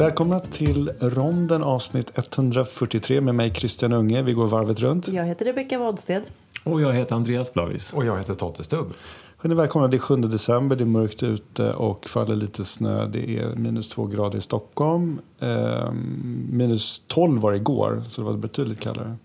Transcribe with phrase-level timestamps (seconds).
[0.00, 4.22] Välkomna till ronden avsnitt 143 med mig Christian Unge.
[4.22, 5.08] Vi går varvet runt.
[5.08, 6.22] Jag heter Rebecka Wadsted.
[6.64, 7.92] Och jag heter Andreas Blavis.
[7.92, 8.92] Och jag heter Totte Stubb.
[9.36, 9.88] Hörrni, välkomna.
[9.88, 13.06] Det är 7 december, det är mörkt ute och faller lite snö.
[13.06, 15.18] Det är minus två grader i Stockholm.
[15.40, 15.92] Eh,
[16.50, 19.16] minus 12 var det igår, så det var betydligt kallare.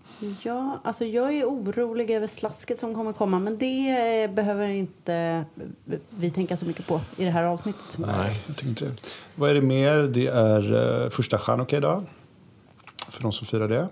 [0.42, 5.44] Ja, alltså jag är orolig över slasket som kommer komma men det eh, behöver inte
[6.10, 7.98] vi tänka så mycket på i det här avsnittet.
[7.98, 8.94] Nej, jag tycker inte det.
[9.34, 9.96] Vad är det mer?
[9.96, 12.02] Det är uh, första chanukka idag,
[13.08, 13.88] för de som firar det.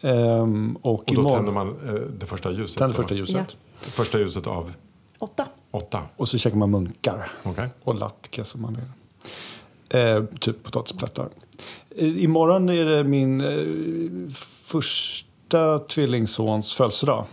[0.00, 2.78] Um, och, och då imorgon, tänder man uh, det första ljuset?
[2.78, 3.36] Tänder första ljuset.
[3.36, 3.44] Ja.
[3.80, 4.72] Första ljuset av?
[5.18, 5.46] Åtta.
[5.70, 6.02] Åtta.
[6.16, 7.32] Och så käkar man munkar.
[7.44, 7.68] Okay.
[7.82, 8.84] Och latke som man vill.
[10.00, 11.28] Eh, typ potatisplättar.
[11.96, 14.30] Eh, imorgon är det min eh,
[14.64, 15.35] första
[15.88, 17.24] tvillingsons födelsedag.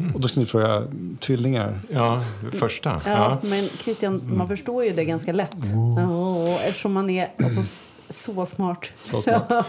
[0.00, 0.14] Mm.
[0.14, 0.82] Och då ska ni fråga,
[1.20, 1.80] tvillingar?
[1.90, 3.00] Ja, första.
[3.06, 3.48] Ja, ja.
[3.48, 4.48] men Christian, man mm.
[4.48, 5.64] förstår ju det ganska lätt.
[5.64, 6.10] Mm.
[6.10, 7.62] Oh, eftersom man är alltså,
[8.08, 8.86] så smart.
[9.02, 9.66] Så smart.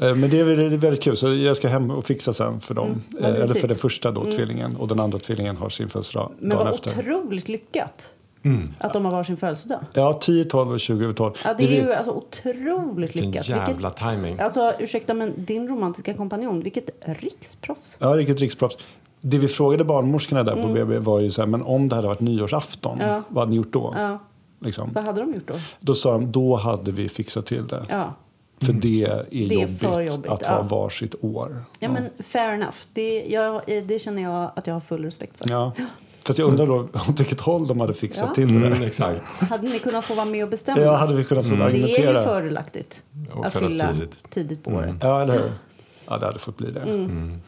[0.00, 3.02] Eh, men det är väldigt kul, så jag ska hem och fixa sen för dem.
[3.10, 4.32] Mm, eh, Eller för den första då, mm.
[4.32, 4.76] tvillingen.
[4.76, 8.10] Och den andra tvillingen har sin födelsedag Men vad otroligt lyckat.
[8.42, 8.74] Mm.
[8.78, 9.80] Att de har varsin födelsedag.
[9.94, 11.34] Ja, 10, 12 och 20 över 12.
[11.44, 13.34] Ja, det är ju alltså otroligt lyckat.
[13.34, 14.40] Vilken jävla vilket, timing.
[14.40, 17.96] Alltså, ursäkta, men din romantiska kompanjon, vilket riksproffs.
[18.00, 18.78] Ja, vilket riksproffs.
[19.20, 20.74] Det vi frågade barnmorskorna där på mm.
[20.74, 23.22] BB var ju så här, men om det hade varit nyårsafton, ja.
[23.28, 23.94] vad hade ni gjort då?
[23.96, 24.18] Ja.
[24.60, 24.90] Liksom.
[24.94, 25.54] Vad hade de gjort då?
[25.80, 27.84] Då sa de, då hade vi fixat till det.
[27.90, 28.14] Ja.
[28.60, 28.80] För mm.
[28.80, 30.50] det är, det är jobbigt, jobbigt, att ja.
[30.50, 31.48] ha varsitt år.
[31.50, 32.76] Ja, ja, men fair enough.
[32.92, 35.50] Det, jag, det känner jag att jag har full respekt för.
[35.50, 35.72] Ja.
[36.28, 36.74] Fast jag undrar då
[37.08, 38.34] åt vilket håll de hade fixat ja.
[38.34, 38.66] till det.
[38.66, 39.22] Mm, exakt.
[39.50, 40.80] Hade ni kunnat få vara med och bestämma?
[40.80, 41.66] Ja, hade vi kunnat få mm.
[41.66, 42.12] argumentera.
[42.12, 43.02] Det är ju fördelaktigt
[43.34, 44.18] och att fylla tidigt.
[44.30, 44.96] tidigt på året.
[45.00, 45.52] Ja, eller hur?
[46.08, 46.80] Ja, det hade fått bli det.
[46.80, 47.04] Mm.
[47.04, 47.40] Mm.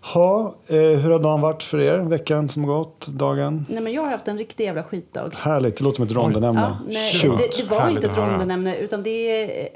[0.00, 1.98] Ha, eh, hur har dagen varit för er?
[1.98, 3.06] Veckan som gått?
[3.06, 3.66] Dagen?
[3.68, 5.30] Nej, men jag har haft en riktig jävla skitdag.
[5.36, 6.60] Härligt, det låter som ett rondenämne.
[6.60, 9.68] Ja, nej, det, det, var Härligt inte ett rondenämne utan det är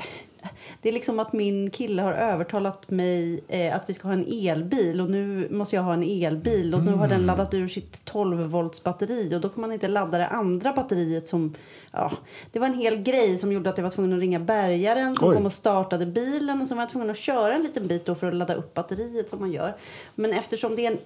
[0.82, 4.26] det är liksom att min kille har övertalat mig eh, att vi ska ha en
[4.28, 7.26] elbil och nu måste jag ha en elbil och nu har den mm.
[7.26, 11.28] laddat ur sitt 12 volts batteri och då kan man inte ladda det andra batteriet
[11.28, 11.54] som
[11.92, 12.12] ja,
[12.52, 15.28] det var en hel grej som gjorde att jag var tvungen att ringa bärgaren som
[15.28, 15.34] Oj.
[15.34, 18.14] kom och startade bilen och så var jag tvungen att köra en liten bit då
[18.14, 19.76] för att ladda upp batteriet som man gör.
[20.14, 20.98] Men eftersom det är en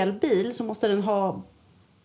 [0.00, 1.42] elbil så måste den ha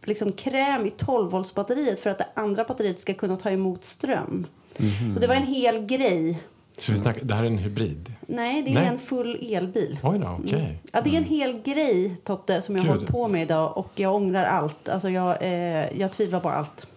[0.03, 3.83] liksom kräm i 12 volts batteriet för att det andra batteriet ska kunna ta emot
[3.83, 4.47] ström.
[4.79, 5.11] Mm.
[5.11, 6.43] Så det var en hel grej.
[6.77, 8.13] Så vi snackar, det här är en hybrid?
[8.27, 8.87] Nej, det är Nej.
[8.87, 9.99] en full elbil.
[10.03, 10.59] Oj då, okay.
[10.59, 10.77] Mm.
[10.91, 11.29] Ja, det är en mm.
[11.29, 14.89] hel grej, Totte, som jag har hållit på med idag och jag ångrar allt.
[14.89, 16.87] Alltså, jag, eh, jag tvivlar på allt.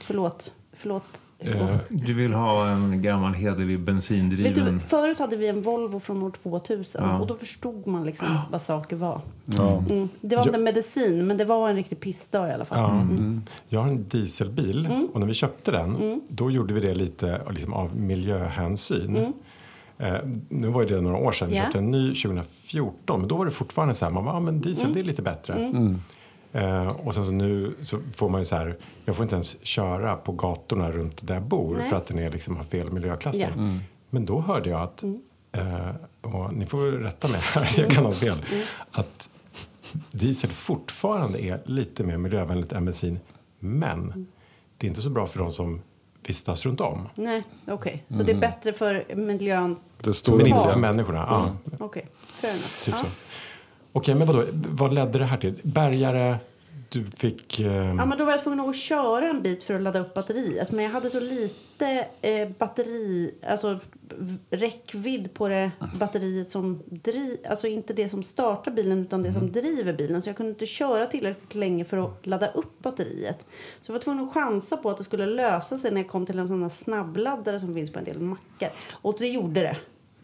[0.00, 0.52] Förlåt.
[0.72, 1.24] Förlåt.
[1.44, 4.74] Uh, du vill ha en gammal hederlig bensindriven...
[4.74, 7.18] Du, förut hade vi en Volvo från år 2000 ja.
[7.18, 9.20] och då förstod man liksom vad saker var.
[9.44, 9.84] Ja.
[9.90, 10.08] Mm.
[10.20, 12.78] Det var inte medicin, men det var en riktig pissdag i alla fall.
[12.78, 12.90] Ja.
[12.90, 13.16] Mm.
[13.16, 13.42] mm.
[13.68, 15.08] Jag har en dieselbil mm.
[15.12, 16.20] och när vi köpte den mm.
[16.28, 19.16] då gjorde vi det lite liksom, av miljöhänsyn.
[19.16, 20.16] Uh,
[20.48, 21.66] nu var det några år sedan, vi yeah.
[21.66, 24.60] köpte en ny 2014, men då var det fortfarande så här, man bara, ah, men
[24.60, 25.72] diesel det är lite bättre.
[26.52, 29.66] Eh, och sen så nu så får man ju så här, jag får inte ens
[29.66, 31.90] köra på gatorna runt där jag bor Nej.
[31.90, 33.42] för att den är liksom har fel miljöklassning.
[33.42, 33.58] Yeah.
[33.58, 33.78] Mm.
[34.10, 35.20] Men då hörde jag att, mm.
[35.52, 38.64] eh, och ni får rätta mig här, jag kan ha fel, mm.
[38.90, 39.30] att
[40.10, 43.20] diesel fortfarande är lite mer miljövänligt än bensin.
[43.58, 44.26] Men mm.
[44.78, 45.82] det är inte så bra för de som
[46.26, 47.08] vistas runt om.
[47.14, 47.74] Nej, okej.
[47.74, 48.16] Okay.
[48.16, 48.40] Så det är mm.
[48.40, 51.26] bättre för miljön det Men inte för människorna.
[51.30, 51.40] Ja.
[51.40, 51.56] Mm.
[51.64, 52.02] Okej, okay.
[52.34, 52.84] fair enough.
[52.84, 53.00] Typ ja.
[53.00, 53.06] så.
[53.96, 55.60] Okej, men vadå, vad ledde det här till?
[55.62, 56.38] Bärgare,
[56.88, 57.60] du fick...
[57.60, 57.94] Eh...
[57.94, 60.72] Ja, men då var jag tvungen att köra en bit för att ladda upp batteriet.
[60.72, 63.78] Men jag hade så lite eh, batteri, alltså
[64.50, 69.42] räckvidd på det batteriet som driver, alltså inte det som startar bilen utan det som
[69.42, 69.52] mm.
[69.52, 70.22] driver bilen.
[70.22, 73.38] Så jag kunde inte köra tillräckligt länge för att ladda upp batteriet.
[73.82, 76.26] Så jag var tvungen att chansa på att det skulle lösa sig när jag kom
[76.26, 78.70] till en sån här snabbladdare som finns på en del mackar.
[78.92, 79.76] Och det gjorde det.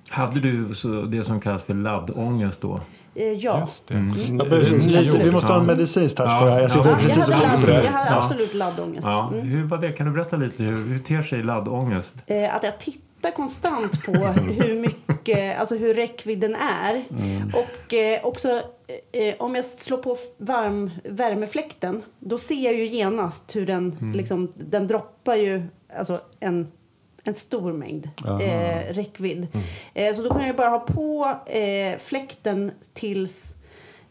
[0.08, 2.80] Hade du så det som kallas för laddångest då?
[3.14, 3.60] Eh, ja.
[3.60, 3.94] Just det.
[3.94, 4.38] Mm.
[4.38, 4.86] ja precis.
[4.86, 6.40] Lite, vi måste ha en medicinsk touch ja.
[6.40, 6.60] på det här.
[6.60, 6.96] Jag sitter ja.
[6.96, 7.84] precis och tänker på det.
[7.84, 9.06] Jag hade absolut laddångest.
[9.06, 9.30] Ja.
[9.32, 9.46] Mm.
[9.46, 9.92] Hur var det?
[9.92, 10.62] Kan du berätta lite?
[10.62, 12.14] Hur, hur ter sig laddångest?
[12.26, 14.12] Eh, att jag tittar konstant på
[14.62, 17.04] hur mycket, alltså hur räckvidden är.
[17.10, 17.52] Mm.
[17.54, 18.48] Och eh, också
[19.12, 24.12] eh, om jag slår på varm, värmefläkten då ser jag ju genast hur den, mm.
[24.12, 25.62] liksom, den droppar ju
[25.96, 26.68] alltså en
[27.24, 28.10] en stor mängd
[28.40, 29.48] eh, räckvidd.
[29.52, 29.66] Mm.
[29.94, 33.54] Eh, så då kunde jag bara ha på eh, fläkten tills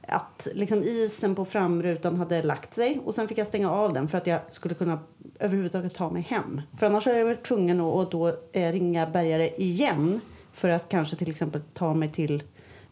[0.07, 2.99] att liksom isen på framrutan hade lagt sig.
[3.05, 4.99] Och Sen fick jag stänga av den för att jag skulle kunna
[5.39, 6.61] överhuvudtaget ta mig hem.
[6.79, 10.21] För Annars är jag varit tvungen att då, eh, ringa bärgare igen
[10.53, 12.43] för att kanske till exempel ta mig till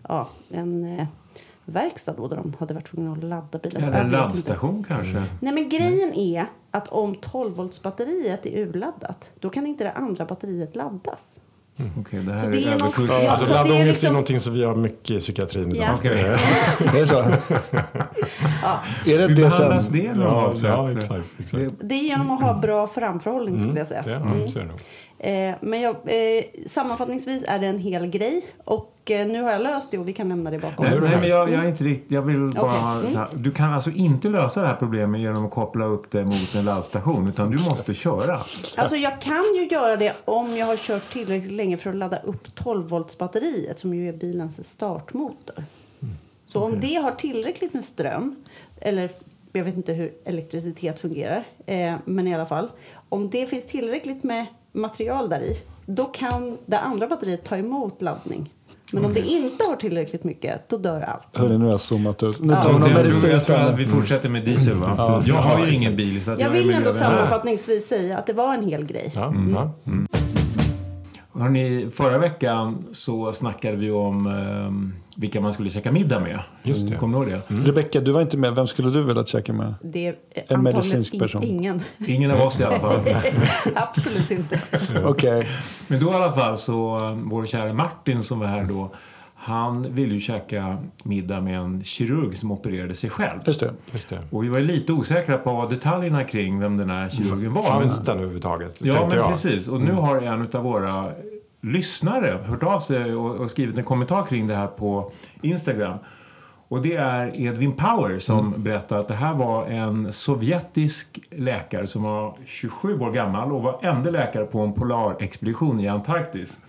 [0.08, 1.06] ja, en, eh,
[1.70, 3.84] verkstad då, där de hade varit tvungna att ladda bilen.
[3.84, 4.90] Eller en laddstation inte.
[4.90, 5.24] kanske.
[5.40, 10.76] Nej, men grejen är att om 12-voltsbatteriet är urladdat, då kan inte det andra batteriet
[10.76, 11.42] laddas.
[12.00, 13.10] Okej, det Så här det är är någon- överkurs.
[13.24, 15.72] Ja, alltså, så det är laddångest är liksom- någonting som vi har mycket i psykiatrin
[15.76, 15.86] idag.
[15.88, 15.96] Ja.
[15.96, 16.14] Okej.
[16.94, 17.20] Det är så?
[17.20, 17.28] Är
[19.06, 19.94] det Hur det behandlas sen?
[19.94, 21.26] det Ja, ja, exakt.
[21.40, 21.64] exakt.
[21.80, 24.02] Det är genom att ha bra framförhållning skulle jag säga.
[24.02, 24.42] Det, Mm.
[24.42, 24.80] ja, så är det nog.
[25.20, 29.62] Eh, men jag, eh, sammanfattningsvis är det en hel grej och eh, nu har jag
[29.62, 32.12] löst det och vi kan lämna det bakom Nej, men jag, jag är inte riktigt...
[32.12, 33.00] Jag vill bara...
[33.00, 33.28] Okej, mm.
[33.36, 36.66] Du kan alltså inte lösa det här problemet genom att koppla upp det mot en
[36.66, 38.34] laddstation, utan du måste köra.
[38.78, 42.18] Alltså jag kan ju göra det om jag har kört tillräckligt länge för att ladda
[42.18, 45.64] upp 12-voltsbatteriet som ju är bilens startmotor.
[46.46, 48.36] Så om det har tillräckligt med ström,
[48.82, 49.10] eller
[49.52, 52.70] jag vet inte hur elektricitet fungerar, eh, men i alla fall.
[53.10, 58.02] Om det finns tillräckligt med material där i, då kan det andra batteriet ta emot
[58.02, 58.54] laddning.
[58.94, 61.38] Men om det inte har tillräckligt mycket, då dör allt.
[61.38, 62.40] Hörni, nu har jag zoomat ut.
[62.42, 62.62] Nu Ja.
[62.62, 63.88] tar vi Och någon det- jag, tror, medicin jag tror att istället.
[63.88, 65.24] vi fortsätter med diesel, va?
[65.28, 68.34] jag har ju ingen bil, så att Jag är vill ändå sammanfattningsvis säga att det
[68.34, 69.12] var en hel grej.
[69.16, 69.54] Ja, Mm.
[69.54, 69.72] ja.
[71.40, 76.40] Hörrni, förra veckan så snackade vi om ehm, vilka man skulle käka middag med.
[76.64, 76.96] Just det.
[76.96, 77.56] Kommer du ihåg det?
[77.70, 78.56] Rebecka, du var inte med.
[78.56, 79.74] Vem skulle du vilja käka med?
[79.84, 80.16] Det är
[80.48, 81.44] En medicinsk in- person.
[81.44, 81.82] Ingen.
[82.08, 83.00] Ingen av oss i alla fall.
[83.76, 84.60] Absolut inte.
[85.06, 85.48] Okej.
[85.88, 88.92] Men då i alla fall så, eh, vår kära Martin som var här då,
[89.50, 93.40] han ville ju käka middag med en kirurg som opererade sig själv.
[93.46, 93.74] Just det.
[93.92, 94.20] Just det.
[94.30, 97.64] Och vi var lite osäkra på detaljerna kring vem den här kirurgen var.
[97.64, 98.82] Fanns den överhuvudtaget?
[98.82, 99.30] Ja, men jag.
[99.30, 99.68] precis.
[99.68, 101.12] Och nu har en av våra
[101.62, 105.12] lyssnare hört av sig och, skrivit en kommentar kring det här på
[105.42, 105.98] Instagram.
[106.68, 112.04] Och det är Edvin Power som berättar att det här var en sovjetisk läkare som
[112.04, 116.60] var 27 år gammal och var enda läkare på en polarexpedition i Antarktis.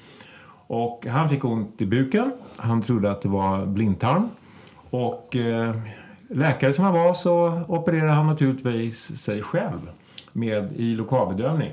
[0.72, 2.32] Och han fick ont i buken.
[2.56, 4.28] Han trodde att det var blindtarm.
[4.90, 5.74] Och eh,
[6.30, 9.90] läkare som han var så opererade han naturligtvis sig själv
[10.32, 11.72] med i lokalbedövning.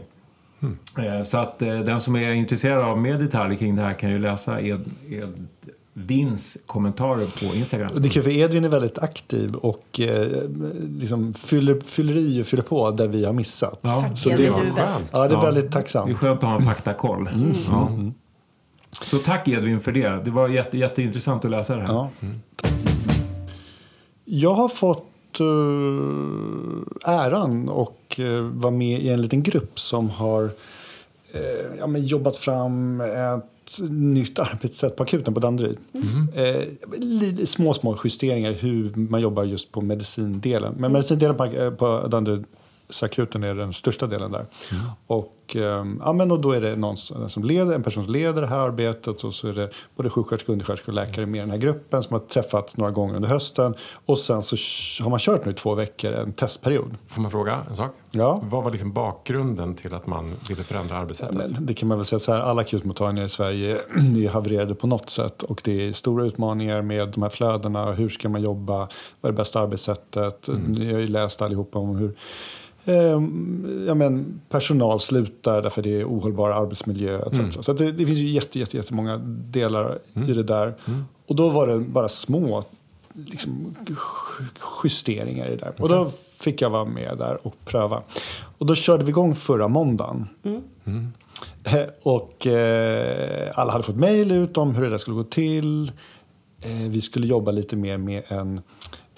[0.98, 4.10] Eh, Så att eh, den som är intresserad av mer detaljer kring det här kan
[4.10, 4.86] ju läsa Ed,
[5.96, 7.90] Edvins kommentarer på Instagram.
[7.94, 10.28] Och Det är kul för Edvin är väldigt aktiv och eh,
[11.00, 13.80] liksom fyller, fyller i och fyller på där vi har missat.
[13.82, 13.96] Ja.
[13.96, 14.60] Tack, Så det, är ja,
[15.12, 15.42] det är Ja.
[15.42, 16.18] väldigt Det är tacksamt.
[16.18, 17.30] skönt att ha en faktakoll.
[17.70, 17.90] Ja.
[18.92, 20.10] Så tack Edvin för det.
[20.26, 21.88] Det var jätte, jätteintressant att läsa det här.
[21.94, 22.10] Ja.
[24.26, 30.44] Jag har fått eh, äran och uh, vara med i en liten grupp som har
[31.32, 31.42] eh,
[31.80, 35.78] ja, men jobbat fram ett nytt arbetssätt på akuten på Danderyd.
[36.36, 36.64] Eh,
[36.98, 40.74] li- små, små justeringar hur man jobbar just på medicindelen.
[40.78, 42.46] Men medicindelen på, eh, på Danderyd
[43.02, 44.46] akuten är den största delen där.
[45.08, 48.42] Och, ehm, ja, men och då är det någon som leder, en person som leder
[48.42, 51.52] det här arbetet och så är det både sjuksköterskor, undersköterskor och läkare med i den
[51.52, 53.74] här gruppen som har träffats några gånger under hösten.
[54.06, 54.56] Och sen så
[55.04, 56.98] har man kört nu i två veckor en testperiod.
[57.08, 57.92] Får man fråga en sak?
[58.12, 58.42] Ja.
[58.44, 61.36] Vad var liksom bakgrunden till att man ville förändra Ja, arbetssättet?
[61.36, 63.76] Men det kan man väl säga så här, alla akutmottagningar i Sverige
[64.26, 67.92] är havererade på något sätt och det är stora utmaningar med de här flödena.
[67.92, 68.78] Hur ska man jobba?
[68.78, 70.50] Vad är det bästa arbetssättet?
[70.68, 72.16] Ni har ju läst allihopa om hur
[72.88, 73.22] eh,
[73.88, 77.58] ja, men personal slutar därför det är ohållbar arbetsmiljö etc.
[77.66, 79.98] Så att det, det finns ju jätte, jätte, jättemånga delar
[80.28, 80.74] i det där.
[81.28, 82.64] Och då var det bara små
[83.14, 83.96] liksom, ju-
[84.84, 85.74] justeringar i det där.
[85.82, 86.06] Och då
[86.40, 88.02] fick jag vara med där och pröva.
[88.58, 90.28] Och då körde vi igång förra måndagen.
[91.64, 95.92] Eh, Och eh, alla hade fått mejl ut om hur det där skulle gå till.
[96.62, 98.62] Eh, vi skulle jobba lite mer med en, eh,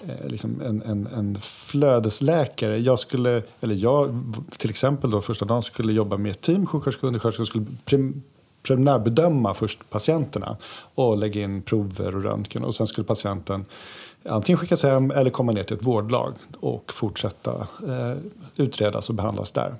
[0.08, 2.78] Eh, liksom en, en, en flödesläkare.
[2.78, 4.24] Jag skulle, eller jag
[4.56, 8.22] till exempel då första dagen skulle jobba med ett team, sjuksköterskor och undersköterskor skulle prim,
[8.62, 10.56] preliminärbedöma först patienterna
[10.94, 13.64] och lägga in prover och röntgen och sen skulle patienten
[14.28, 17.50] antingen skickas hem eller komma ner till ett vårdlag och fortsätta
[17.88, 18.16] eh,
[18.56, 19.74] utredas och behandlas där.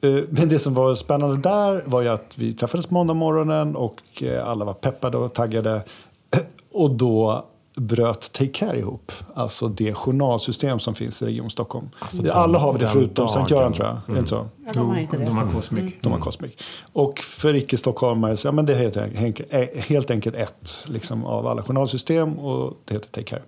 [0.00, 4.22] Eh, Men det som var spännande där var ju att vi träffades måndag morgonen och
[4.22, 5.82] eh, alla var peppade och taggade.
[6.72, 7.44] Och då
[7.76, 11.88] bröt Take Care ihop, alltså det journalsystem som finns i Region Stockholm.
[11.98, 13.50] Alltså alla har vi det den förutom Sankt.
[13.50, 13.96] Göran tror jag.
[14.06, 14.48] Det inte så?
[14.66, 15.24] Ja, de har inte det.
[15.24, 15.94] De har Cosmic.
[16.00, 16.52] De har Cosmic.
[16.92, 21.24] Och för icke-stockholmare så ja, men det är helt, enkelt- är helt enkelt ett liksom,
[21.24, 23.42] av alla journalsystem och det heter Take Care.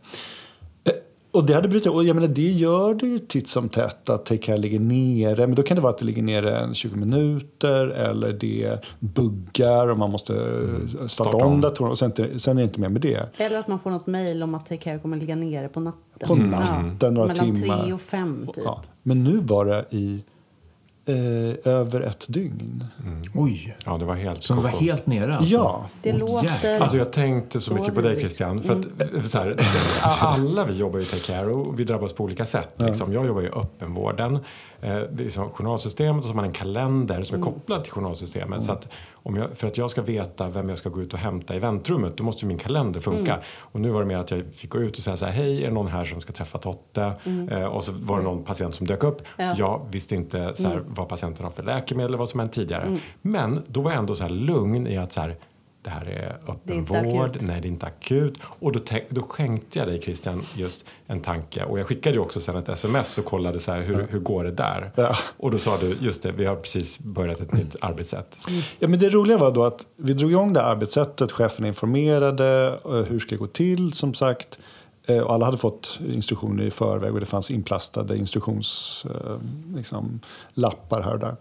[1.38, 4.26] Och det hade brutit, och jag menar, det gör det ju titt som tätt att
[4.26, 5.47] Take Care ligger nere.
[5.47, 9.88] Men då kan det vara att det ligger nere en 20 minuter eller det buggar
[9.88, 12.88] och man måste eh, starta, Starta om datorn och sen, sen är det inte mer
[12.88, 13.28] med det.
[13.37, 16.28] Eller att man får något mejl om att Take Care kommer ligga nere på natten.
[16.28, 17.83] På natten, några Mellan timmar.
[17.83, 18.64] tre och fem typ.
[18.64, 18.83] Ja.
[19.02, 20.23] Men nu var det i
[21.09, 22.85] eh, över ett dygn.
[23.35, 23.77] Oj!
[23.85, 24.85] Ja, det var helt Som var koko.
[24.85, 25.55] helt nere alltså.
[25.55, 25.87] Ja.
[26.03, 26.81] Det Åh, låter...
[26.81, 28.21] Alltså jag tänkte så Så mycket på dig.
[28.21, 28.62] Christian.
[28.62, 29.55] För att, eh, så här,
[30.21, 32.71] alla vi jobbar ju i Take Care och vi drabbas på olika sätt.
[32.77, 33.12] Liksom.
[33.12, 34.38] Jag jobbar i öppenvården.
[34.81, 37.93] Eh, det är som journalsystemet och så har man en kalender som är kopplad till
[37.93, 38.62] journalsystemet.
[38.62, 41.19] Så att om jag, för att jag ska veta vem jag ska gå ut och
[41.19, 43.38] hämta i väntrummet då måste ju min kalender funka.
[43.59, 45.62] Och nu var det mer att jag fick gå ut och säga så här, hej
[45.62, 47.12] är det någon här som ska träffa Totte?
[47.50, 49.23] Eh, och så var det någon patient som dök upp.
[49.37, 49.55] Ja.
[49.59, 52.99] Jag visste inte så här, vad patienten har för läkemedel eller vad som hänt tidigare.
[53.23, 55.37] Men då var jag ändå så här lugn i att så här,
[55.83, 58.38] det här är Det är öppenvård, nej det är inte akut.
[58.43, 61.64] Och då, då skänkte jag dig Christian just en tanke.
[61.64, 64.45] Och jag skickade ju också sen ett sms och kollade så här, hur, hur går
[64.45, 64.90] det där?
[64.95, 65.14] Ja.
[65.37, 68.38] Och då sa du, just det, vi har precis börjat ett nytt arbetssätt.
[68.78, 71.33] Ja, men det roliga var då att vi drog igång det här arbetssättet.
[71.33, 74.59] Chefen informerade eh, hur ska det gå till som sagt.
[75.09, 79.41] Eh, Och alla hade fått instruktioner i förväg och det fanns inplastade instruktionslappar
[79.77, 80.21] liksom,
[80.55, 81.37] lappar här och där.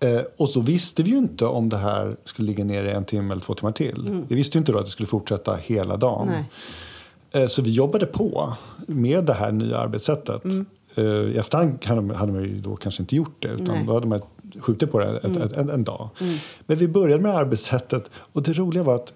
[0.00, 3.32] Eh, Och så visste vi ju inte om det här skulle ligga nere en timme
[3.32, 4.24] eller två timmar till.
[4.28, 6.28] Vi visste ju inte då att det skulle fortsätta hela dagen.
[6.30, 6.44] Nej.
[7.42, 8.52] Eh, Så vi jobbade på
[8.86, 10.42] med det här nya arbetssättet.
[10.94, 13.84] Eh, I efterhand hade man ju då kanske inte gjort det utan Nej.
[13.86, 14.20] då hade man
[14.60, 16.08] skjutit på det ett, ett, en, en dag.
[16.66, 19.12] Men vi började med arbetssättet och det roliga var att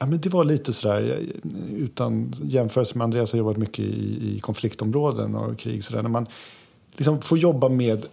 [0.00, 4.36] ja, men det var lite sådär, eh, utan jämförelse med Andreas har jobbat mycket i,
[4.36, 6.26] i konfliktområden och krig sådär, när man
[6.96, 8.06] liksom får jobba med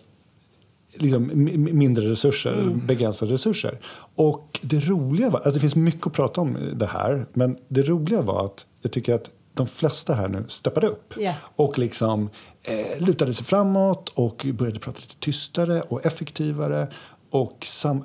[0.98, 2.86] liksom, mi- mindre resurser, Mm.
[2.88, 3.80] begränsade resurser.
[4.16, 7.82] Och det roliga var, alltså det finns mycket att prata om det här, men det
[7.82, 11.34] roliga var att jag tycker att de flesta här nu steppade upp Ja.
[11.56, 12.30] och liksom
[12.64, 16.88] eh, lutade sig framåt och började prata lite tystare och effektivare.
[17.36, 18.04] Och sam,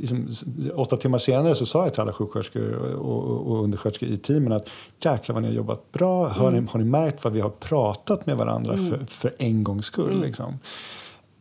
[0.00, 0.28] liksom,
[0.74, 4.52] åtta timmar senare så sa jag till alla sjuksköterskor och, och, och undersköterskor i teamen
[4.52, 4.68] att
[5.00, 6.28] jäklar vad ni har jobbat bra.
[6.28, 9.86] Har, ni, har ni märkt vad vi har pratat med varandra för, för en gångs
[9.86, 10.20] skull?
[10.20, 10.58] Liksom?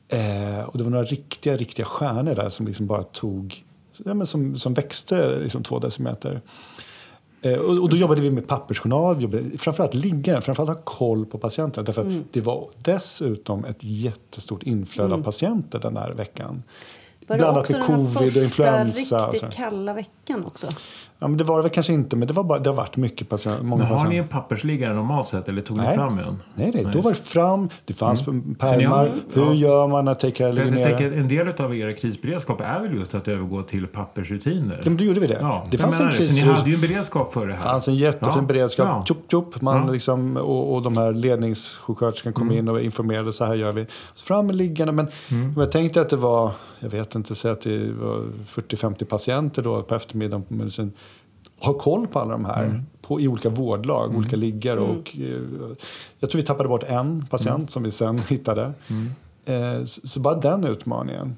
[0.07, 3.63] Eh, och det var några riktiga, riktiga stjärnor där som liksom bara tog,
[4.05, 6.41] ja, men som, som växte liksom två decimeter.
[7.41, 11.25] Eh, och, och då jobbade vi med pappersjournal, vi jobbade, framförallt liggaren, framförallt ha koll
[11.25, 11.86] på patienterna.
[11.86, 16.63] Därför att det var dessutom ett jättestort inflöde av patienter den här veckan.
[17.31, 19.27] Var det Blandat också med den covid och första influensa.
[19.27, 19.69] och riktigt sådär.
[19.69, 20.67] kalla veckan också?
[21.23, 22.97] Ja, men det var det väl kanske inte, men det, var bara, det har varit
[22.97, 23.63] mycket patienter.
[23.63, 24.21] Många Men har ni patienter.
[24.23, 25.95] en pappersliggare normalt sett eller tog ni Nej.
[25.95, 26.41] fram en?
[26.55, 28.87] Nej, nej, då var det fram, det fanns ni pärmar.
[28.97, 29.53] har- Hur ja.
[29.53, 30.11] gör man när
[30.71, 30.83] nere?
[30.83, 34.73] tänker, en del av er krisberedskap är väl just att övergå till pappersrutiner?
[34.83, 35.37] Ja, men då gjorde vi det.
[35.41, 36.43] Ja, det fanns en menar Så kris.
[36.43, 37.61] ni hade ju en beredskap för det här?
[37.63, 38.85] Det fanns en jättefin Ja, beredskap.
[38.87, 39.05] ja.
[39.07, 39.93] Tjup, tjup, man Ja.
[39.93, 42.57] liksom, och, och de här ledningssjuksköterskorna kom Mm.
[42.57, 43.33] in och informerade.
[43.33, 43.85] Så här gör vi.
[44.13, 44.91] Så fram med liggarna.
[44.91, 45.53] Men, Mm.
[45.57, 49.81] jag tänkte att det var, jag vet inte, säg att det var 40-50 patienter då
[49.83, 50.91] på eftermiddagen på medicin.
[51.65, 52.81] Ha koll på alla de här Mm.
[53.01, 54.79] på, i olika vårdlag, olika liggare.
[54.79, 55.41] Och, eh,
[56.19, 57.67] jag tror vi tappade bort en patient Mm.
[57.67, 58.73] som vi sen hittade.
[59.45, 61.35] Eh, så, så bara den utmaningen.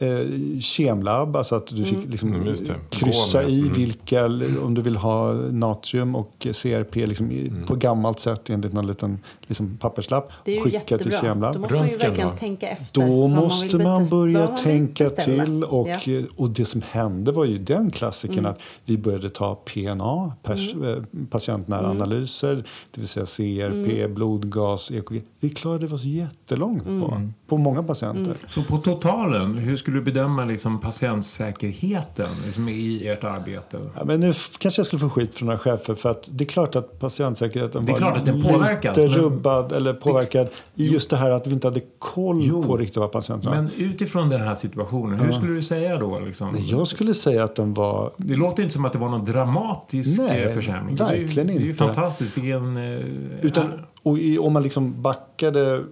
[0.00, 2.74] Eh, kemlabb, alltså att du fick liksom Mm, just det.
[2.90, 3.72] kryssa i Mm.
[3.72, 4.26] vilka,
[4.64, 7.66] om du vill ha natrium och CRP liksom, i- Mm.
[7.66, 10.30] på gammalt sätt enligt någon liten liksom, papperslapp.
[10.44, 11.52] Det är ju skicka till jättebra.
[11.52, 12.36] Då måste man ju Röntgen verkligen då?
[12.36, 13.00] tänka efter.
[13.06, 15.44] Då man måste man börja man tänka beställa.
[15.44, 15.64] till.
[15.64, 16.20] Och, Ja.
[16.36, 18.50] och det som hände var ju den klassiken Mm.
[18.50, 21.90] att vi började ta PNA, pers, eh, patientnära Mm.
[21.90, 25.22] analyser, det vill säga CRP, blodgas, EKG.
[25.40, 27.00] Vi klarade oss jättelångt Mm.
[27.00, 28.36] på, på många patienter.
[28.50, 33.78] Så på totalen, hur skulle du bedöma liksom patientsäkerheten liksom i ert arbete?
[33.96, 36.46] Ja, men nu kanske jag skulle få skit från några chefer för att det är
[36.48, 40.48] klart att patientsäkerheten Det är var klart att den påverkas, lite men- rubbad eller påverkad
[40.74, 43.70] i just det här att vi inte hade koll Jo, på riktigt vad patienterna Men
[43.76, 46.18] utifrån den här situationen, hur skulle du säga då?
[46.20, 46.48] Liksom?
[46.52, 49.24] Nej, Jag skulle säga att den var Det låter inte som att det var någon
[49.24, 50.96] dramatisk Nej, eh, försämring.
[50.96, 51.78] Det är ju- verkligen Det är ju inte.
[51.84, 52.36] fantastiskt.
[52.38, 52.76] Vilken...
[52.76, 53.00] eh,
[53.42, 55.82] Utan, är- och i, om man liksom backade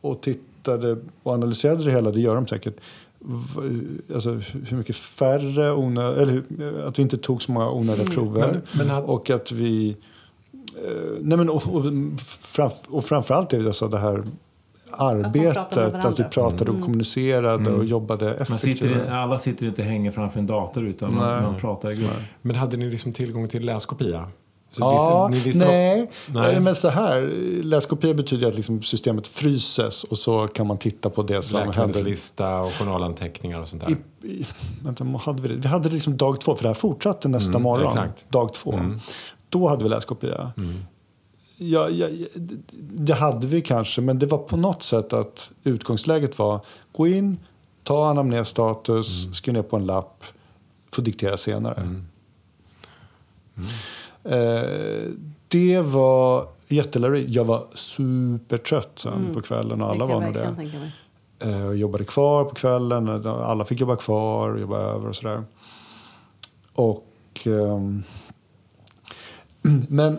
[0.00, 2.74] och tittade och analyserade det hela, det gör de säkert.
[4.14, 4.30] Alltså
[4.68, 6.42] hur mycket färre onö, eller
[6.86, 8.48] att vi inte tog så många onödiga prover.
[8.52, 9.96] Men- men hade- och att vi...
[10.84, 11.84] Eh, nej men, och, och,
[12.40, 14.24] fram, och framförallt det, alltså det här
[14.90, 18.80] arbetet, att, vi pratade och kommunicerade och jobbade effektivt.
[19.10, 22.10] alla sitter inte och hänger framför en dator utan man, man pratar i grupp.
[22.42, 24.28] Men hade ni liksom tillgång till läskopia?
[24.72, 26.10] Så Ja, visste- visste nej.
[26.26, 26.54] Nej.
[26.54, 27.20] Eh, Men så här,
[27.62, 31.72] läskopia betyder att liksom systemet fryses och så kan man titta på det som händer.
[31.76, 33.96] Läkemedelslista och journalanteckningar och sånt där.
[34.22, 34.46] I, i,
[34.82, 35.54] vänta, hade vi det?
[35.54, 37.86] Vi hade det liksom dag två, för det här fortsatte nästa Mm, morgon.
[37.86, 38.30] exakt.
[38.30, 38.72] Dag två.
[38.72, 39.00] Mm.
[39.48, 40.52] Då hade vi läskopia.
[41.56, 42.28] Ja, ja, ja,
[42.80, 46.60] det hade vi kanske, men det var på något sätt att utgångsläget var
[46.92, 47.38] gå in,
[47.82, 49.34] ta anamnesstatus, Mm.
[49.34, 50.24] skriv ner på en lapp,
[50.92, 51.80] få diktera senare.
[51.80, 52.04] Mm.
[54.24, 55.10] Eh,
[55.48, 57.30] det var jättelärorikt.
[57.30, 60.02] Jag var supertrött sen på kvällen och Mm.
[60.02, 60.78] Alla var jag nog det.
[60.78, 60.92] mig.
[61.38, 63.26] Eh, jobbade kvar på kvällen.
[63.26, 65.44] Alla fick jobba kvar och jobba över och sådär.
[66.72, 67.06] Och...
[67.44, 68.02] ehm,
[69.88, 70.18] men...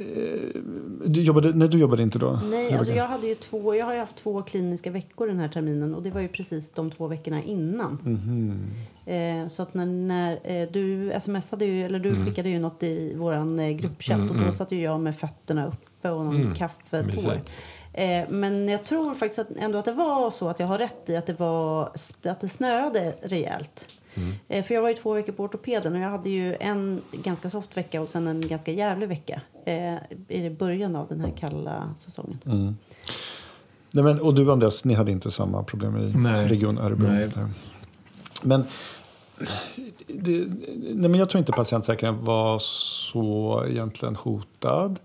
[0.00, 0.60] eh,
[1.06, 2.40] Du jobbade, nej, du jobbade inte då?
[2.44, 5.94] Nej, alltså jag, hade ju två, jag har haft två kliniska veckor den här terminen
[5.94, 7.98] och det var ju precis de två veckorna innan.
[8.04, 8.70] Mhm.
[9.06, 12.14] Eh, så att när, när eh, du smsade ju, eller Mm.
[12.18, 15.66] du skickade ju något i våran eh, gruppchatt och då satt ju jag med fötterna
[15.66, 16.54] uppe och någon Mm.
[16.54, 17.40] kaffetår.
[17.92, 21.10] Eh, men jag tror faktiskt att, ändå att det var så att jag har rätt
[21.10, 21.90] i att det, var,
[22.24, 23.86] att det snöade rejält.
[24.48, 27.50] Eh, för jag var ju två veckor på ortopeden och jag hade ju en ganska
[27.50, 29.96] soft vecka och sen en ganska jävlig vecka eh,
[30.28, 32.38] i början av den här kalla säsongen.
[32.46, 32.76] Mm.
[33.94, 36.48] Nej, men, och du Andreas, ni hade inte samma problem i Nej.
[36.48, 37.08] Region Örebro?
[37.08, 37.28] Nej.
[37.34, 37.50] Där.
[38.42, 38.64] Men,
[40.06, 40.46] det,
[40.94, 44.98] nej, men jag tror inte patientsäkerheten var så egentligen hotad.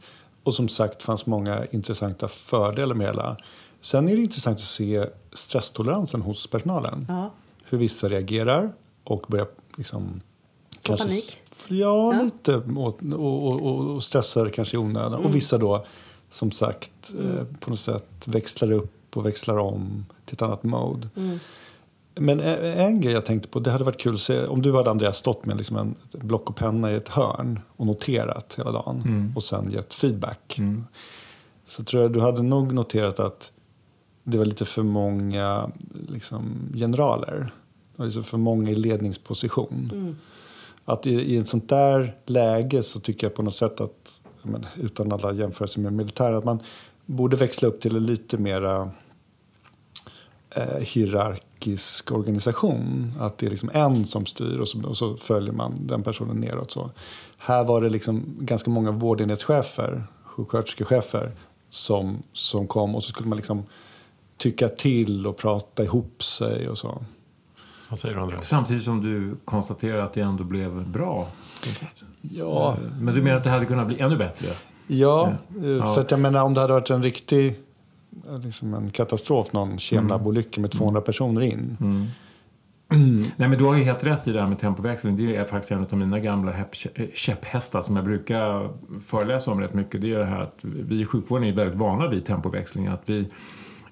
[0.43, 3.37] Och som sagt fanns många intressanta fördelar med det hela.
[3.81, 7.05] Sen är det intressant att se stresstoleransen hos personalen.
[7.09, 7.31] Ja.
[7.69, 10.21] Hur vissa reagerar och börjar liksom...
[10.81, 11.37] Få panik?
[11.67, 12.21] Ja, Ja.
[12.23, 12.55] lite.
[12.55, 13.61] Och, och,
[13.95, 15.13] och, stressar kanske i onödan.
[15.25, 15.85] Och vissa då,
[16.29, 21.09] som sagt, eh, på något sätt växlar upp och växlar om till ett annat mode.
[22.15, 24.75] Men e- en grej jag tänkte på, det hade varit kul att se om du
[24.75, 28.71] hade Andreas stått med liksom en block och penna i ett hörn och noterat hela
[28.71, 29.01] dagen
[29.35, 30.59] och sen gett feedback.
[31.65, 33.51] Så tror jag du hade nog noterat att
[34.23, 35.69] det var lite för många
[36.07, 37.51] liksom, generaler.
[37.95, 40.15] Det var liksom för många i ledningsposition.
[40.85, 44.65] Att i, i ett sånt där läge så tycker jag på något sätt att, men,
[44.75, 46.59] utan alla jämförelser med militären, att man
[47.05, 48.91] borde växla upp till en lite mera
[50.55, 53.13] eh, hierarkisk organisation.
[53.19, 56.37] Att det är liksom en som styr och så, och så följer man den personen
[56.37, 56.71] neråt.
[56.71, 56.91] Så.
[57.37, 61.31] Här var det liksom ganska många vårdenhetschefer, sjuksköterskechefer
[61.69, 63.63] som, som kom och så skulle man liksom
[64.37, 67.03] tycka till och prata ihop sig och så.
[67.93, 68.47] Vad säger du Andreas?
[68.47, 71.27] Samtidigt som du konstaterar att det ändå blev bra.
[72.21, 74.47] Ja, Men du menar att det hade kunnat bli ännu bättre?
[74.87, 75.33] ja,
[75.63, 75.93] eh, Ja.
[75.93, 77.59] för att jag menar om det hade varit en riktig
[78.29, 81.77] eh, liksom en katastrof, någon kemlabbolycka med 200 personer in.
[83.35, 85.17] Nej, men du har ju helt rätt i det här med tempoväxling.
[85.17, 88.69] Det är faktiskt en av mina gamla eh, käpphästar som jag brukar
[89.05, 90.01] föreläsa om rätt mycket.
[90.01, 92.87] Det är det här att vi i sjukvården är väldigt vana vid tempoväxling.
[92.87, 93.27] Att vi,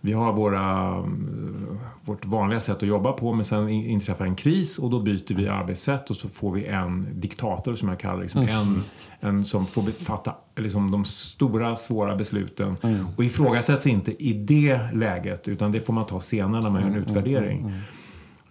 [0.02, 4.36] vi har våra, mm, vårt vanliga sätt att jobba på men sen in- inträffar en
[4.36, 8.16] kris och då byter vi arbetssätt och så får vi en diktator som jag kallar
[8.18, 8.22] det.
[8.22, 8.84] liksom, en,
[9.20, 12.76] en som får fatta liksom, de stora svåra besluten
[13.18, 16.88] och ifrågasätts inte i det läget utan det får man ta senare när man gör
[16.90, 17.72] en utvärdering.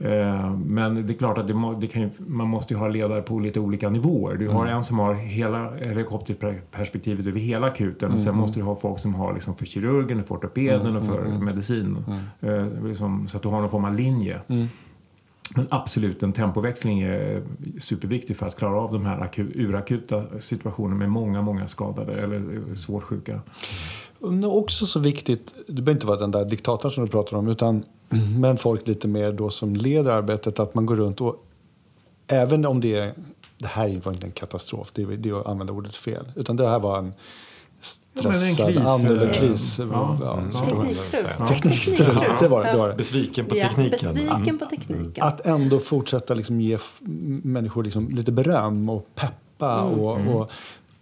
[0.01, 3.23] Eh, Men det är klart att det må, det ju, man måste ju ha ledare
[3.23, 4.37] på lite olika nivåer.
[4.37, 8.77] Du har en som har hela helikopterperspektivet över hela akuten och sen måste du ha
[8.77, 11.97] folk som har liksom för kirurgen, för ortopeden och för medicin.
[12.41, 14.41] Eh, liksom, så att du har någon form av linje.
[15.57, 17.43] Men absolut, en tempoväxling är
[17.81, 22.75] superviktig för att klara av de här aku- urakuta situationerna med många, många skadade eller
[22.77, 23.41] svårt sjuka.
[24.21, 27.11] Och det är också så viktigt, det behöver inte vara den där diktatorn som du
[27.11, 27.85] pratar om, utan
[28.39, 31.45] men folk lite mer då som leder arbetet, att man går runt och
[32.27, 33.15] även om det är,
[33.59, 36.57] det här var inte en katastrof, det är, det är att använda ordet fel, utan
[36.57, 37.13] det här var en
[38.15, 39.79] Ja, men en stressad kris, annorlunda kris.
[39.79, 41.47] ja, Ja, mm.
[41.49, 42.09] Teknikstrul.
[42.23, 42.37] Ja.
[42.41, 42.77] Det var det.
[42.79, 42.95] var det.
[42.95, 43.99] Besviken på Ja, tekniken.
[44.15, 45.25] besviken på tekniken.
[45.25, 46.79] Att ändå fortsätta liksom ge
[47.43, 49.83] människor liksom lite beröm och peppa.
[49.83, 50.51] Och, och,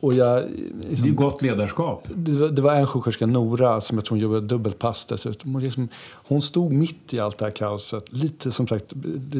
[0.00, 2.04] och jag, Det liksom, är gott ledarskap.
[2.14, 5.56] det, var, det var en sjuksköterska, Nora, som jag tror hon jobbade dubbelpass dessutom.
[5.56, 8.12] Och liksom, hon stod mitt i allt det här kaoset.
[8.12, 8.92] Lite som sagt,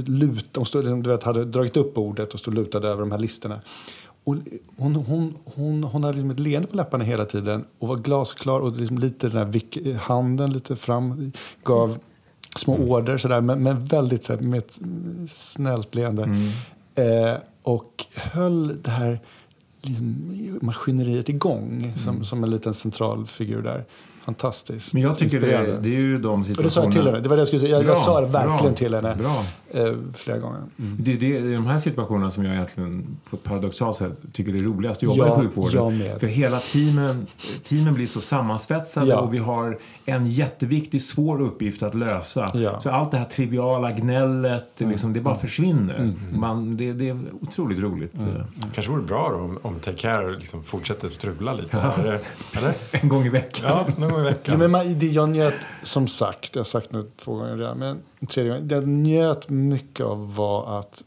[0.07, 3.11] lut, hon stod, liksom, du vet, hade dragit upp bordet och stod lutad över de
[3.11, 3.61] här listorna.
[4.25, 4.37] Och
[4.77, 8.61] hon, hon, hon, hon hade liksom ett leende på läpparna hela tiden och var glasklar
[8.61, 11.33] och liksom lite den vick, handen lite fram,
[11.65, 11.99] gav
[12.57, 14.81] små order sådär, men, men väldigt så här, med ett
[15.35, 16.23] snällt leende.
[16.95, 19.21] Eh, och höll det här
[19.83, 23.85] liksom, maskineriet igång som, som en liten central figur där.
[24.29, 24.95] Fantastiskt.
[24.95, 25.81] Men jag tycker det, inspirerande.
[25.83, 27.21] det är ju de Och det sa jag till henne.
[27.21, 27.73] Det var det jag skulle säga.
[27.77, 29.45] Jag, Bra, jag sa det verkligen bra, till henne Bra.
[29.83, 30.59] eh, flera gånger.
[30.79, 30.97] Mm.
[31.01, 34.59] Det, det är de här situationerna som jag egentligen på ett paradoxalt sätt tycker är
[34.59, 35.75] roligast att jobba Ja, i sjukvården.
[35.75, 36.21] jag med.
[36.21, 37.27] För hela teamen,
[37.65, 39.21] teamen blir så sammansvetsade Ja.
[39.21, 42.51] och vi har en jätteviktig, svår uppgift att lösa.
[42.55, 42.69] Ja.
[42.69, 42.81] Mm.
[42.81, 46.13] Så allt det här triviala gnället, liksom, det bara försvinner.
[46.33, 48.15] Man, det, det är otroligt roligt.
[48.15, 48.37] Mm.
[48.37, 48.43] eh,
[48.75, 51.77] kanske vore bra då om, om Take Care liksom fortsätter strula lite.
[51.79, 52.21] Här.
[52.57, 52.75] Eller?
[53.03, 53.65] En gång i veckan.
[53.69, 54.59] Ja, någon gång i Ja, veckan.
[54.59, 57.99] men man, det jag njöt, som sagt, jag har sagt nu två gånger redan, men
[58.21, 61.05] en tredje gång, det jag njöt mycket av var att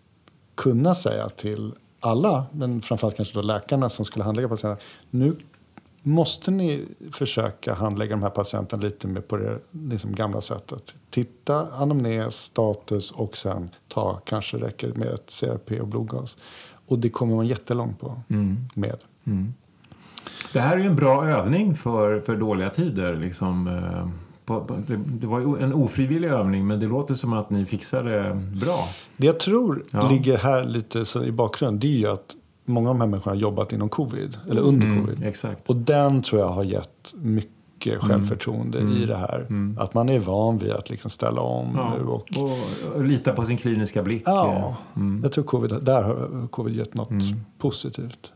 [0.56, 5.36] kunna säga till alla, men framförallt kanske då läkarna som skulle handlägga patienterna, nu,
[6.04, 10.96] måste ni försöka handlägga de här patienterna lite mer på det liksom gamla sättet.
[11.10, 16.38] Titta anamnes, status och sen ta, kanske räcker med ett CRP och blodgas.
[16.88, 18.58] Och det kommer man jättelångt på Mm.
[18.76, 18.98] med.
[19.24, 19.54] Mm.
[20.54, 23.16] Det här är ju en bra övning för, för dåliga tider.
[23.16, 24.08] Liksom, eh,
[25.20, 28.88] det, var en ofrivillig övning men det låter som att ni fixar det bra.
[29.18, 30.10] Det jag tror Ja.
[30.10, 33.42] ligger här lite i bakgrunden det är ju att många av de här människorna har
[33.42, 35.18] jobbat inom covid, eller under covid.
[35.18, 35.70] Mm, exakt.
[35.70, 39.48] Och den tror jag har gett mycket självförtroende i det här.
[39.78, 41.78] Att man är van vid att liksom ställa om Mm.
[41.78, 42.04] Ja, nu.
[42.06, 44.24] Och, och, och lita på sin kliniska blick.
[44.26, 45.20] ja, Mm.
[45.24, 47.24] jag tror covid, där har covid gett något
[47.58, 48.32] positivt.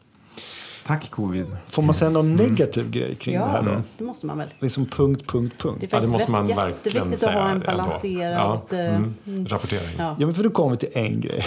[0.85, 1.57] Tack covid.
[1.67, 2.45] Får man säga någon Mm.
[2.49, 3.81] negativ grej kring det här Ja, då?
[3.97, 4.47] det måste man väl.
[4.59, 5.77] Liksom punkt, punkt, punkt.
[5.81, 7.31] Det är Ja, det måste man verkligen jätteviktigt säga.
[7.31, 8.59] att ha en balanserad...
[8.69, 8.77] Ja.
[8.77, 9.47] eh, Mm.
[9.47, 9.95] Rapportering.
[9.97, 10.15] Ja.
[10.19, 11.43] Ja, men för då kommer vi till en grej.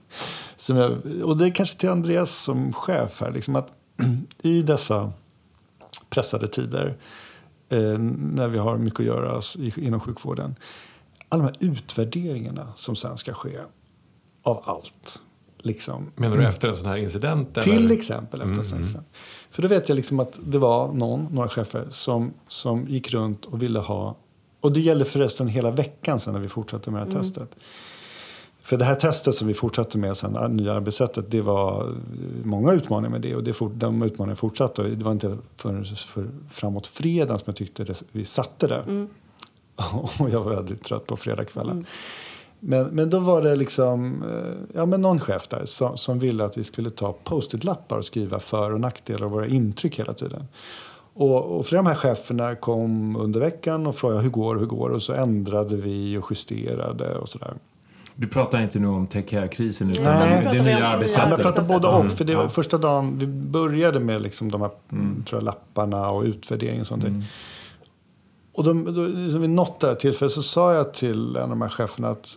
[0.56, 3.32] Som jag, och det är kanske till Andreas som chef här.
[3.32, 3.68] Liksom att
[4.42, 5.12] I dessa
[6.10, 6.96] pressade tider
[7.68, 10.54] eh, när vi har mycket att göra i, inom sjukvården.
[11.28, 13.58] Alla de här utvärderingarna som sen ska ske
[14.42, 15.22] av allt.
[15.66, 16.10] Liksom.
[16.14, 17.54] Menar du efter en sån här incident?
[17.54, 17.94] Till eller?
[17.94, 18.78] exempel efter mm.
[18.78, 19.06] incident.
[19.50, 23.46] För då vet jag liksom att det var någon, några chefer som, som gick runt
[23.46, 24.16] och ville ha
[24.60, 27.56] och det gällde förresten hela veckan sen när vi fortsatte med det här testet.
[28.60, 31.92] För det här testet som vi fortsatte med sen, nya arbetssättet, det var
[32.42, 34.82] många utmaningar med det och det fort, de utmaningarna fortsatte.
[34.82, 39.06] Och det var inte förrän för, framåt fredagen som jag tyckte det, vi satte det.
[40.18, 41.86] Och jag var väldigt trött på fredagskvällen.
[42.60, 46.44] Men, men då var det liksom, eh, ja men någon chef där som, som ville
[46.44, 50.44] att vi skulle ta post-it-lappar och skriva för och nackdelar och våra intryck hela tiden.
[51.14, 54.60] Och, och flera av de här cheferna kom under veckan och frågade hur går det,
[54.60, 54.90] hur går?
[54.90, 57.54] Och så ändrade vi och justerade och sådär.
[58.14, 60.48] Du pratar inte nu om take care-krisen utan Nej.
[60.52, 61.28] det, nya Ja, arbetssättet.
[61.30, 62.12] jag pratar både och.
[62.12, 64.70] För det var första dagen, vi började med liksom de här
[65.26, 67.02] tror jag, lapparna och utvärdering och sånt.
[67.02, 67.22] där.
[68.52, 71.62] Och de, då, liksom vid något där tillfälle så sa jag till en av de
[71.62, 72.36] här cheferna att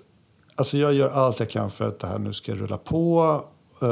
[0.59, 3.41] alltså jag gör allt jag kan för att det här nu ska rulla på.
[3.83, 3.89] Uh,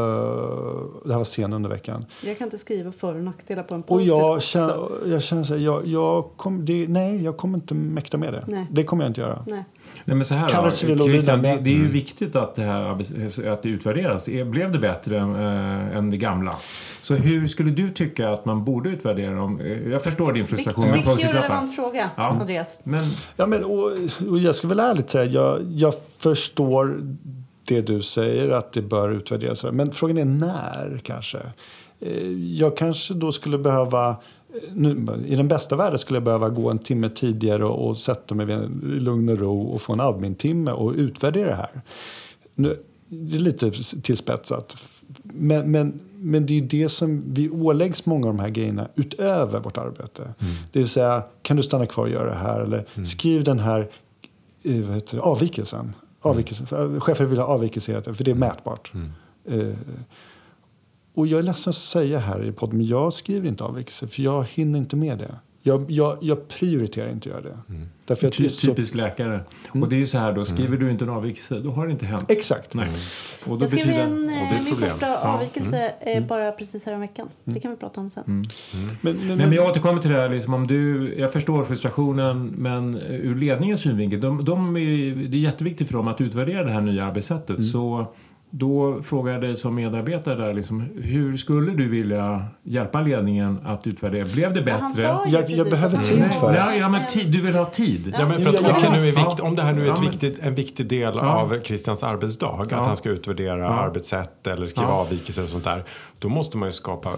[1.06, 2.06] det här var sen under veckan.
[2.26, 5.44] Jag kan inte skriva för och nackdelar på en Och post-it jag känner, jag känner
[5.44, 8.44] så här, jag, jag kom, det, nej, jag kommer inte mäkta med det.
[8.48, 8.68] Nej.
[8.72, 9.44] Det kommer jag inte göra.
[9.48, 9.64] Nej.
[10.06, 12.92] Nej, men så här då, Christian, det, det är ju viktigt att det här
[13.54, 14.28] att det utvärderas.
[14.30, 16.56] Är- Blev det bättre äh, än det gamla?
[17.02, 19.60] Så hur skulle du tycka att man borde utvärdera dem?
[19.60, 22.24] Eh, Jag förstår din frustration med Viktig och relevant fråga, Ja.
[22.24, 22.80] Andreas.
[22.84, 23.04] Men
[23.36, 23.92] Ja, men, och,
[24.30, 27.02] och jag ska väl ärligt säga, jag, jag förstår
[27.68, 29.64] det du säger att det bör utvärderas.
[29.72, 31.40] Men frågan är när kanske.
[32.00, 34.16] Eh, Jag kanske då skulle behöva, eh,
[34.74, 38.36] nu, i den bästa världen skulle jag behöva gå en timme tidigare och, och sätta
[38.36, 38.46] mig
[38.84, 41.82] i lugn och ro och få en admin-timme och utvärdera det här.
[42.56, 42.78] Nu,
[43.10, 44.78] det är lite tillspetsat.
[45.24, 48.88] Men, men, men det är ju det som vi åläggs många av de här grejerna
[48.96, 50.34] utöver vårt arbete.
[50.72, 52.60] Det vill säga, kan du stanna kvar och göra det här?
[52.60, 53.90] Eller skriv den här
[54.64, 55.94] eh, avvikelsen.
[56.22, 56.68] Avvikelsen.
[56.68, 58.92] För, Chefer vill ha avvikelse, hela tiden, för det är mätbart.
[59.46, 59.74] Eh,
[61.14, 64.22] och jag är ledsen att säga här i podden, men jag skriver inte avvikelse för
[64.22, 65.36] jag hinner inte med det.
[65.68, 67.58] Jag, jag, jag prioriterar inte att göra det.
[68.06, 69.40] Därför att det är ty, så, typiskt läkare.
[69.70, 71.92] Och det är ju så här då, skriver du inte en avvikelse, då har det
[71.92, 72.32] inte hänt.
[72.32, 72.74] exakt.
[72.74, 72.90] Nej.
[73.46, 74.90] Och då Jag skrev betyder, en, och det är eh, min problem.
[74.90, 75.22] första Ja.
[75.22, 75.36] Mm.
[75.36, 77.28] avvikelse eh, bara precis här veckan.
[77.44, 78.24] Det kan vi prata om sen.
[78.26, 78.46] Men,
[79.02, 82.96] men, Nej, men jag återkommer till det här, liksom, om du, jag förstår frustrationen men
[82.96, 86.72] eh, ur ledningens synvinkel, de, de är, det är jätteviktigt för dem att utvärdera det
[86.72, 87.50] här nya arbetssättet.
[87.50, 87.64] Mm.
[87.64, 88.08] Så
[88.50, 93.88] då frågar jag dig som medarbetare där, liksom, hur skulle du vilja hjälpa ledningen att
[93.88, 94.26] utvärdera?
[94.26, 94.86] Blev det bättre?
[95.28, 96.58] ju Jag- jag behöver tid han- för det.
[96.58, 98.14] Ja, ja, men tid, du vill ha tid.
[98.20, 99.30] Ja, men för att Ja, om, ja, det nu är ja.
[99.30, 101.22] vikt, om det här nu är Ja, viktigt, en viktig del Ja.
[101.42, 104.94] av Christians arbetsdag, att han ska utvärdera arbetssätt eller skriva Ja.
[104.94, 105.84] avvikelser och sånt där,
[106.20, 107.10] då måste man ju skapa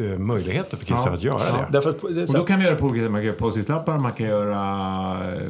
[0.00, 1.12] eh, möjligheter för Christian Ja.
[1.14, 1.56] att göra Ja.
[1.56, 1.66] det.
[1.72, 3.10] därför att, det Och då kan vi göra på olika sätt.
[3.12, 4.56] Man kan göra post-it-lappar, man kan göra
[5.34, 5.42] eh,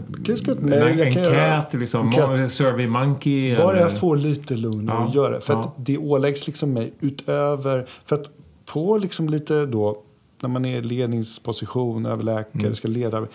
[0.59, 2.13] en göra- enkät, liksom,
[2.51, 3.57] Survey Monkey.
[3.57, 5.41] Bara eller- jag får lite lugn Ja, och gör det.
[5.41, 5.61] För ja.
[5.61, 7.87] att det åläggs liksom mig utöver...
[8.05, 8.31] För att
[8.73, 10.03] på liksom lite då,
[10.43, 12.75] när man är i ledningsposition, överläkare, Mm.
[12.75, 13.27] ska leda.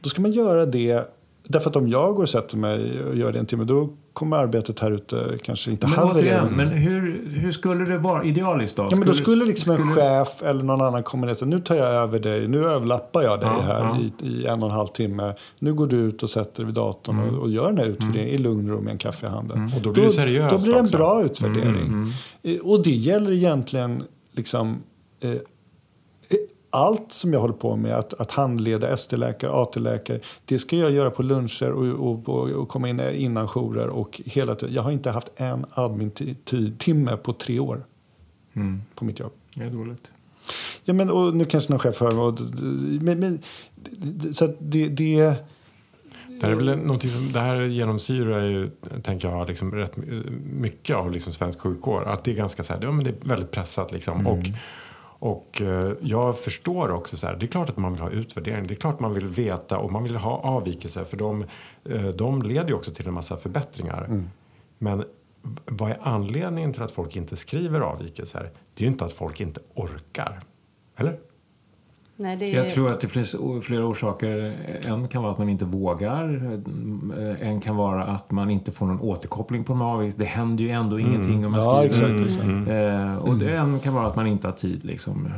[0.00, 1.12] Då ska man göra det.
[1.48, 4.36] Därför att om jag går och sätter mig och gör det en timme, då kommer
[4.36, 8.86] arbetet här ute kanske inte Men återigen, men hur, hur skulle det vara idealiskt då?
[8.90, 11.60] Ja, men då skulle liksom en chef eller någon annan komma ner och säga nu
[11.60, 13.98] tar jag över dig, nu överlappar jag dig Ja, här ja.
[14.22, 15.34] I, i en och en halv timme.
[15.58, 17.34] Nu går du ut och sätter dig vid datorn Mm.
[17.34, 19.72] och, och gör den här utvärderingen i lugn och ro med en kaffe i handen.
[19.76, 20.96] Och då blir det seriöst Då blir det en också.
[20.96, 21.86] bra utvärdering.
[21.86, 22.08] Mm,
[22.42, 24.02] Eh, Och det gäller egentligen
[24.32, 24.76] liksom
[25.20, 25.30] eh,
[26.76, 31.10] allt som jag håller på med, att, att handleda ST-läkare, AT-läkare, det ska jag göra
[31.10, 34.74] på luncher och, och, och, och komma in innan jourer och hela tiden.
[34.74, 37.84] Jag har inte haft en admin-timme på tre år
[38.56, 39.32] Mm, på mitt jobb.
[39.54, 40.02] det är dåligt.
[40.84, 42.38] Ja, men och nu kanske någon chef hör och,
[43.00, 43.42] men, men,
[44.32, 45.34] så det, det
[46.40, 48.70] det här, är väl någonting som, det här genomsyrar ju,
[49.02, 49.96] tänker jag, liksom rätt
[50.44, 52.02] mycket av liksom svensk sjukvård.
[52.02, 54.20] Att det är ganska så här, ja, men det är väldigt pressat liksom.
[54.20, 54.26] Mm.
[54.26, 54.44] Och,
[55.18, 58.66] och eh, jag förstår också så här, det är klart att man vill ha utvärdering,
[58.66, 61.44] det är klart man vill veta och man vill ha avvikelser för de,
[61.84, 64.04] eh, de leder ju också till en massa förbättringar.
[64.04, 64.30] Mm.
[64.78, 65.04] Men
[65.64, 68.50] vad är anledningen till att folk inte skriver avvikelser?
[68.74, 70.40] Det är ju inte att folk inte orkar.
[70.96, 71.18] Eller?
[72.16, 72.64] Nej, är...
[72.64, 74.56] Jag tror att det finns flera orsaker.
[74.84, 76.24] En kan vara att man inte vågar.
[77.40, 80.98] En kan vara att man inte får någon återkoppling på en Det händer ju ändå
[80.98, 81.10] mm.
[81.10, 82.24] ingenting om man ja, skriver.
[82.24, 82.68] Exakt, mm.
[82.68, 83.18] Mm.
[83.18, 84.84] Och det, en kan vara att man inte har tid.
[84.84, 85.28] Liksom.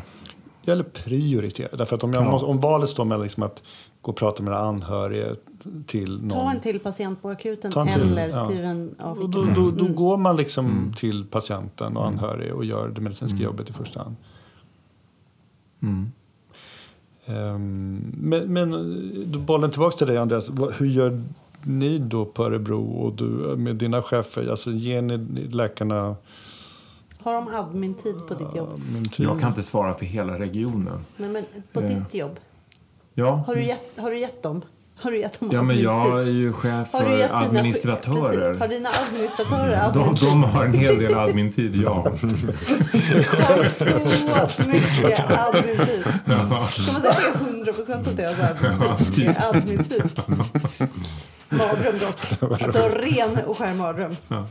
[0.67, 1.77] Eller prioritera.
[1.77, 3.63] Därför att om, jag måste, om valet står mellan liksom att
[4.01, 5.27] gå och prata med anhöriga
[5.87, 6.31] till någon.
[6.31, 8.45] Ta en till patient på akuten eller ja.
[8.45, 9.51] skriv en avvikelse.
[9.55, 9.97] Då, då, då, mm.
[9.97, 10.93] går man liksom mm.
[10.93, 13.45] till patienten och anhöriga och gör det medicinska mm.
[13.45, 14.17] jobbet i första hand.
[15.83, 16.13] Mm.
[17.29, 18.71] Um, men, men
[19.33, 20.51] då bollen tillbaka till dig Andreas.
[20.79, 21.23] Hur gör
[21.63, 23.25] ni då på Örebro och du
[23.57, 24.49] med dina chefer?
[24.51, 25.19] Alltså ger ni
[25.51, 26.17] läkarna
[27.23, 28.81] har de admin-tid på ditt jobb?
[29.17, 31.05] Jag kan inte svara för hela regionen.
[31.17, 32.41] Nej, men på uh, ditt jobb?
[33.15, 33.45] Ja.
[33.47, 34.63] Har du gett, har du gett dem?
[35.01, 38.31] Har du gett dem Ja, men jag är ju chef för administratörer.
[38.31, 41.93] Dina, precis, har dina administratörer admin de, de har en hel del admin-tid, ja.
[43.43, 46.05] har så mycket admin-tid.
[46.25, 46.35] Ja.
[46.85, 49.35] Kan man säga att det är 100 procent av deras admin-tid?
[49.39, 49.55] Ja, typ.
[49.55, 50.03] admin-tid.
[51.49, 52.63] Mardröm dock.
[52.63, 54.17] Alltså ren och skär mardröm.
[54.29, 54.47] Ja.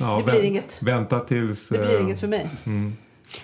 [0.00, 0.78] Ja, det blir inget.
[0.82, 1.68] Vänta tills...
[1.68, 2.50] Det blir inget för mig.
[2.66, 2.96] Mm.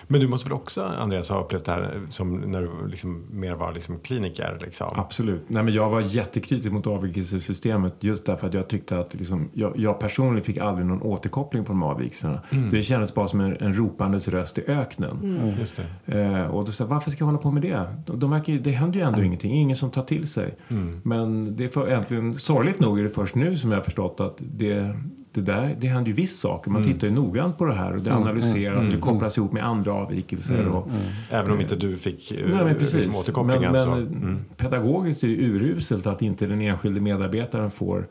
[0.07, 3.53] Men du måste väl också, Andreas, ha upplevt det här som när du liksom mer
[3.53, 4.57] var liksom kliniker?
[4.61, 4.87] Liksom.
[4.95, 5.43] Absolut.
[5.47, 9.73] Nej, men jag var jättekritisk mot avvikelsesystemet just därför att jag tyckte att liksom, jag,
[9.75, 12.41] jag, personligen fick aldrig någon återkoppling på de avvikelserna.
[12.49, 12.69] Mm.
[12.69, 15.19] Så det kändes bara som en, en ropandes röst i öknen.
[15.23, 15.37] Mm.
[15.37, 15.59] mm.
[15.59, 16.21] Just det.
[16.21, 17.95] Eh, och då sa varför ska jag hålla på med det?
[18.05, 19.27] De, de märker, det händer ju ändå mm.
[19.27, 20.57] ingenting, ingen som tar till sig.
[20.67, 21.01] Mm.
[21.03, 24.19] Men det är för, äntligen, sorgligt nog är det först nu som jag har förstått
[24.19, 24.95] att det,
[25.35, 26.71] det, där, det händer ju visst saker.
[26.71, 26.93] Man mm.
[26.93, 29.51] tittar ju noggrant på det här och det mm, analyseras mm, och det kopplas ihop
[29.51, 30.67] med andra avvikelser.
[30.67, 30.89] Och,
[31.29, 32.93] Även om inte du fick nej, men eh, precis.
[32.93, 38.07] Liksom återkoppling men, men pedagogiskt är det uruselt att inte den enskilde medarbetaren får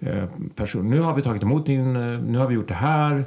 [0.00, 0.90] eh, person.
[0.90, 3.24] Nu har vi tagit emot din, eh, nu har vi gjort det här.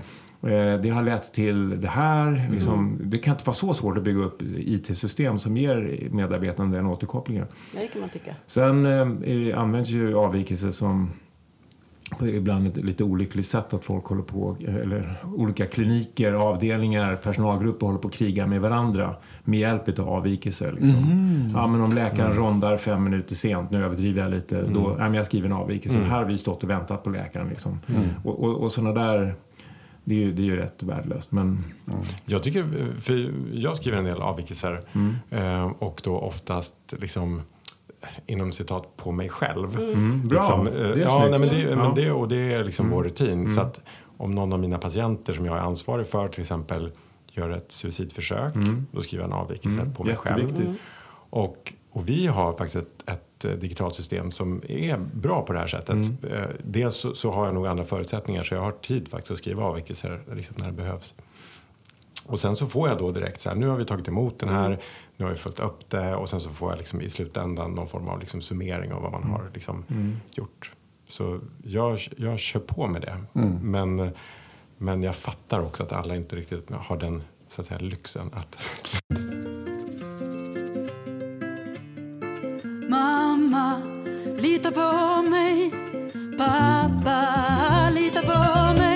[0.81, 2.49] Det har lett till det här.
[2.51, 6.85] Liksom, det kan inte vara så svårt att bygga upp IT-system som ger medarbetarna den
[6.85, 7.45] återkopplingen.
[7.73, 8.35] Det kan man tycka.
[8.47, 11.11] Sen eh, används ju avvikelser som
[12.21, 17.99] ibland ett lite olyckligt sätt att folk håller på, eller olika kliniker, avdelningar, personalgrupper håller
[17.99, 20.71] på att kriga med varandra med hjälp av avvikelser.
[20.71, 21.03] Liksom.
[21.11, 21.49] Mm.
[21.53, 22.43] Ja, men om läkaren mm.
[22.43, 24.73] rondar fem minuter sent, nu överdriver jag lite, mm.
[24.73, 25.97] då, ja, men jag skriver en avvikelse.
[25.97, 26.09] Mm.
[26.09, 27.49] Här har vi stått och väntat på läkaren.
[27.49, 27.79] Liksom.
[27.87, 28.01] Mm.
[28.23, 29.35] Och, och, och sådana där
[30.03, 31.31] det är, ju, det är ju rätt värdelöst.
[31.31, 31.47] Men...
[31.47, 31.99] Mm.
[32.25, 32.65] Jag, tycker,
[32.99, 35.15] för jag skriver en del avvikelser mm.
[35.29, 37.41] Eh, och då oftast liksom
[38.25, 39.75] inom citat på mig själv.
[39.75, 39.93] Mm.
[39.93, 40.27] mm.
[40.27, 42.95] Bra, liksom, det är ja, nej, men det, men det, och det är liksom mm.
[42.97, 43.33] vår rutin.
[43.33, 43.49] Mm.
[43.49, 43.81] Så att
[44.17, 46.91] om någon av mina patienter som jag är ansvarig för till exempel
[47.31, 48.85] gör ett suicidförsök, mm.
[48.91, 50.77] då skriver jag en avvikelse på mig själv.
[51.29, 55.59] Och, och vi har faktiskt ett, ett eh, digitalt system som är bra på det
[55.59, 55.89] här sättet.
[55.89, 56.17] Mm.
[56.23, 59.37] Eh, dels så, så, har jag nog andra förutsättningar så jag har tid faktiskt att
[59.37, 61.15] skriva avvikelser liksom när det behövs.
[62.27, 64.49] Och sen så får jag då direkt så här, nu har vi tagit emot den
[64.49, 64.79] här,
[65.17, 67.87] nu har vi följt upp det och sen så får jag liksom i slutändan någon
[67.87, 69.33] form av liksom summering av vad man mm.
[69.33, 70.17] har liksom mm.
[70.35, 70.71] gjort.
[71.07, 73.39] Så jag, jag kör på med det.
[73.39, 73.71] Mm.
[73.71, 74.11] Men,
[74.77, 78.57] men jag fattar också att alla inte riktigt har den så att säga, lyxen att
[82.89, 83.81] Mamma,
[84.37, 85.71] lita på mig
[86.37, 88.86] Pappa, lita på mig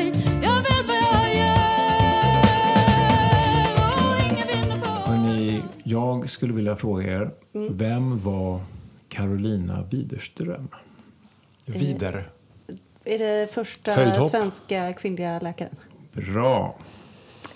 [5.92, 7.78] Jag skulle vilja fråga er, mm.
[7.78, 8.60] vem var
[9.10, 10.68] Carolina Widerström?
[11.66, 12.30] Wider.
[13.06, 14.30] Är det första Höjdhopp.
[14.30, 15.76] svenska kvinnliga läkaren?
[16.14, 16.76] Bra.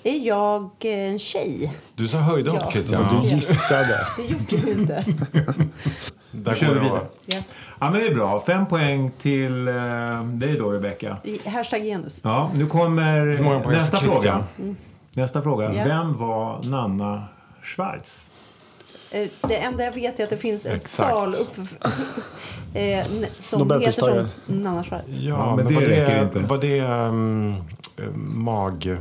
[0.03, 1.73] Är jag en tjej?
[1.95, 2.71] Du sa höjdhopp, ja.
[2.71, 3.07] Christian.
[3.11, 3.21] Ja.
[3.21, 4.07] Du gissade.
[4.17, 5.05] Det gjorde du inte.
[6.31, 7.05] Där kör vi vidare.
[7.25, 7.41] Ja.
[7.79, 8.43] ja, men det är bra.
[8.45, 11.17] Fem poäng till uh, dig då, Rebecka.
[11.45, 12.21] Hashtag genus.
[12.23, 14.43] Ja, nu kommer nästa fråga.
[14.59, 14.75] Mm.
[15.13, 15.73] Nästa fråga.
[15.73, 15.83] Ja.
[15.83, 17.27] Vem var Nanna
[17.65, 18.29] Schwarz.
[19.11, 21.13] Eh, det enda jag vet är att det finns en Exakt.
[21.13, 21.57] sal upp,
[22.73, 23.07] eh,
[23.39, 25.03] som heter som Nanna Schwarz.
[25.07, 26.39] Ja, ja men, men det räcker inte.
[26.39, 27.55] Var det um,
[28.33, 28.85] mag...
[28.85, 28.99] Uh,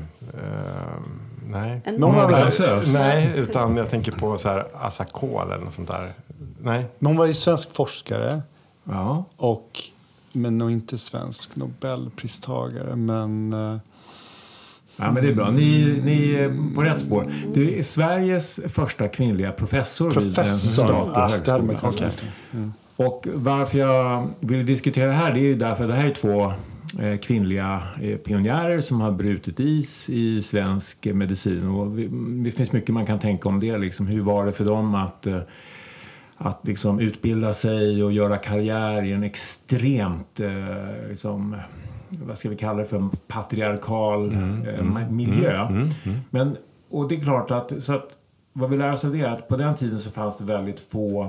[1.49, 1.81] nej.
[1.85, 6.13] En Någon var Nej, utan jag tänker på så här Asakol eller något sånt där.
[6.63, 6.87] Nej.
[6.99, 8.43] Någon var ju svensk forskare.
[8.85, 9.25] Ja.
[9.37, 9.81] Och,
[10.33, 12.97] men nog inte svensk Nobelpristagare.
[12.97, 13.53] Men...
[13.53, 13.79] Uh,
[14.99, 15.51] Ja, men det är bra.
[15.51, 17.27] Ni, ni är på rätt spår.
[17.55, 20.85] Du är Sveriges första kvinnliga professor, vid en Professor.
[20.87, 21.91] statlig Ah, högskola.
[22.07, 22.27] läsa.
[22.97, 26.15] Och varför jag vill diskutera det här det är ju därför att det här är
[26.15, 26.53] två
[27.03, 31.69] eh, kvinnliga eh, pionjärer som har brutit is i svensk medicin.
[31.69, 31.91] Och
[32.45, 33.79] det finns mycket man kan tänka om det.
[33.79, 34.07] Liksom.
[34.07, 35.39] Hur var det för dem att, eh,
[36.37, 40.41] att liksom utbilda sig och göra karriär i en extremt
[41.09, 41.57] liksom,
[42.09, 44.37] vad ska vi kalla det för, patriarkal eh,
[44.83, 45.69] ma- miljö.
[46.31, 46.57] Men,
[46.91, 48.09] och det är klart att, så att
[48.53, 50.81] vad vi lär oss av det är att på den tiden så fanns det väldigt
[50.81, 51.23] få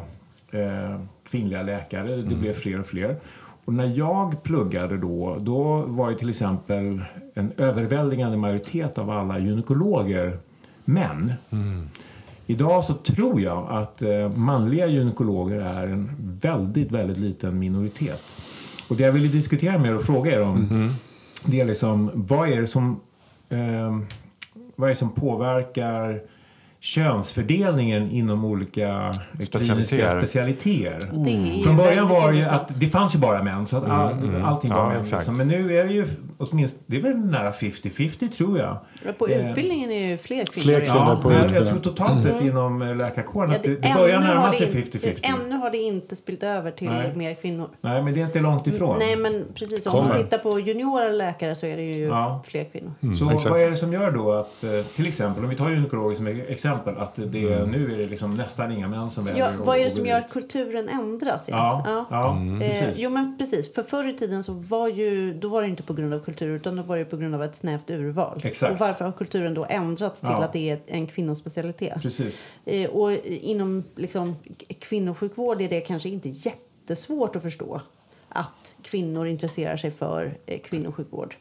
[0.51, 2.15] eh, kvinnliga läkare.
[2.15, 3.15] Det blev fler och fler.
[3.65, 7.01] Och när jag pluggade då, då var ju till exempel
[7.33, 10.37] en överväldigande majoritet av alla gynekologer
[10.85, 11.33] män.
[12.47, 16.09] Idag så tror jag att eh, manliga gynekologer är en
[16.41, 18.21] väldigt, väldigt liten minoritet.
[18.87, 20.93] Och det jag ville diskutera med er och fråga er om
[21.45, 22.99] det är liksom, vad är det som,
[23.49, 23.97] eh,
[24.75, 26.21] vad är det som påverkar
[26.79, 30.09] könsfördelningen inom olika Specialiteter.
[30.21, 31.09] specialiteter?
[31.57, 34.43] Ju Från början var det ju att det fanns ju bara män, så att all,
[34.43, 35.05] allting var Ja, män.
[35.11, 35.37] Liksom.
[35.37, 38.77] Men nu är det ju åtminstone, det är väl nära 50-50 tror jag.
[39.17, 40.63] På Eh, utbildningen är ju fler kvinnor.
[40.63, 43.75] Fler kvinnor Ja, på men jag tror totalt sett inom eh, läkarkåren Ja, att det,
[43.75, 45.19] det ännu börjar närma det sig inte- 50-50.
[45.45, 47.11] Ännu har det inte spillt över till Nej.
[47.15, 47.69] mer kvinnor.
[47.81, 48.95] Nej, men det är inte långt ifrån.
[48.99, 49.85] Nej, men precis.
[49.85, 50.07] Om Kommer.
[50.09, 52.43] man tittar på juniora läkare så är det ju Ja.
[52.47, 53.15] fler kvinnor.
[53.15, 53.49] Så exakt.
[53.51, 56.27] vad är det som gör då att, eh, till exempel, om vi tar gynekologer som
[56.27, 59.83] exempel, att det, nu är det liksom nästan inga män som väljer Ja, vad är
[59.83, 61.47] det som gör att kulturen ändras?
[61.51, 62.97] Ja, ja, Eh, precis.
[63.03, 65.93] jo men precis, för förr i tiden så var ju, då var det inte på
[65.93, 68.41] grund av kultur utan då var det på grund av ett snävt urval.
[68.43, 68.73] Exakt.
[68.73, 70.43] Och varför har kulturen då ändrats till Ja.
[70.43, 72.01] att det är en kvinnospecialitet?
[72.01, 72.43] precis.
[72.65, 74.35] Eh, och inom liksom,
[74.79, 77.81] kvinnosjukvård är det kanske inte jättesvårt att förstå
[78.29, 81.35] att kvinnor intresserar sig för eh, kvinnosjukvård.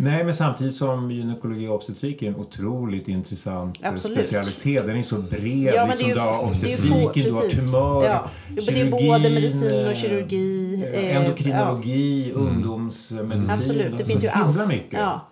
[0.00, 4.18] Nej, men samtidigt som gynekologi och obstetrik är en otroligt intressant eh, Absolut.
[4.18, 4.86] specialitet.
[4.86, 5.72] Den är så bred.
[5.74, 8.30] Ja, liksom, ju- du har obstetriken, du har tumör, Ja.
[8.56, 13.50] Jo, det är både medicin och kirurgi, eh, eh, endokrinologi, ungdomsmedicin.
[13.50, 14.68] Absolut, det finns ju allt.
[14.68, 14.92] mycket.
[15.00, 15.28] Ja.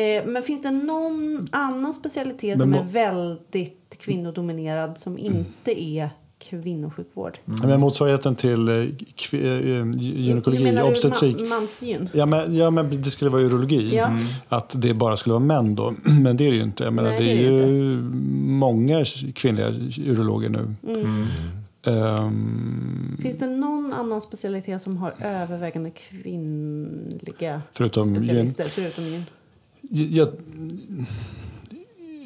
[0.00, 6.10] Eh, men finns det någon annan specialitet Men som är väldigt kvinnodominerad som inte är
[6.50, 7.38] kvinnosjukvård?
[7.44, 8.74] Ja, Men motsvarigheten till eh,
[9.16, 11.36] kvi- eh, gynekologi, Menar du obstetrik.
[11.36, 12.08] Ma- mansgyn?
[12.12, 13.96] Ja men, ja, men det skulle vara urologi.
[13.96, 14.06] Ja.
[14.06, 14.24] Mm.
[14.48, 15.94] Att det bara skulle vara män då.
[16.04, 16.84] Men det är det ju inte.
[16.84, 17.96] Jag menar, Nej, det är, det är ju
[18.46, 19.04] många
[19.34, 19.68] kvinnliga
[20.06, 20.74] urologer nu.
[20.92, 21.26] Mm.
[21.86, 28.22] Ehm, Finns det någon annan specialitet som har övervägande kvinnliga förutom gyn.
[28.22, 28.64] specialister?
[28.64, 29.22] Förutom gyn?
[30.10, 30.28] Jag,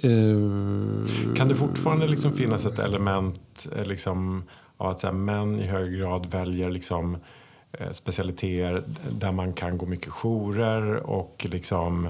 [0.04, 1.06] Uh,
[1.37, 4.42] Kan det fortfarande liksom finnas ett element eh, liksom,
[4.76, 7.16] av att så här, män i hög grad väljer liksom,
[7.72, 12.08] eh, specialiteter där man kan gå mycket jourer och liksom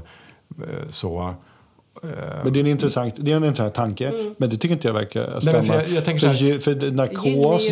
[0.89, 1.35] så.
[2.03, 2.09] Eh,
[2.45, 4.35] Men det är en intressant, det är en intressant tanke.
[4.37, 5.63] Men det tycker inte jag verkar Nej, stämma.
[5.63, 7.71] för jag- jag tänker för, så här- gy- för narkos...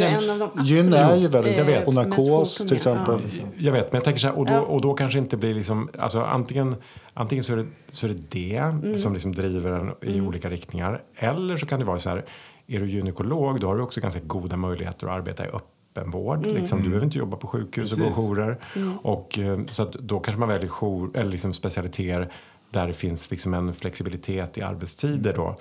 [0.64, 1.56] Gyn är ju väldigt...
[1.56, 1.86] Jag vet.
[1.86, 3.18] Och narkos till exempel.
[3.24, 3.46] Ja.
[3.58, 5.88] Jag vet, men jag tänker så här, och då, och då kanske inte blir liksom,
[5.98, 6.76] alltså antingen,
[7.14, 8.94] antingen så är det, så är det det Mm.
[8.94, 11.02] som liksom driver en i olika riktningar.
[11.16, 12.24] Eller så kan det vara så här,
[12.66, 16.44] är du gynekolog då har du också ganska goda möjligheter att arbeta i öppenvård.
[16.46, 16.56] Mm.
[16.56, 18.18] Liksom, du behöver inte jobba på sjukhus och gå Precis.
[18.24, 18.58] jourer.
[19.02, 22.32] Och, eh, så att då kanske man väljer jour, eller liksom specialiteter
[22.70, 25.57] där det finns liksom en flexibilitet i arbetstider då.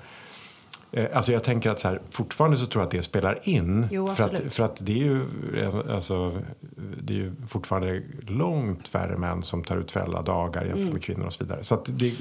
[0.92, 3.88] Eh, Alltså jag tänker att så här, fortfarande så tror jag att det spelar in.
[3.92, 5.26] Jo, för, att, för att det är ju
[5.92, 6.32] alltså,
[7.02, 10.94] det är ju fortfarande långt färre män som tar ut föräldradagar jämfört Mm.
[10.94, 11.64] med kvinnor och så vidare.
[11.64, 12.14] Så att det,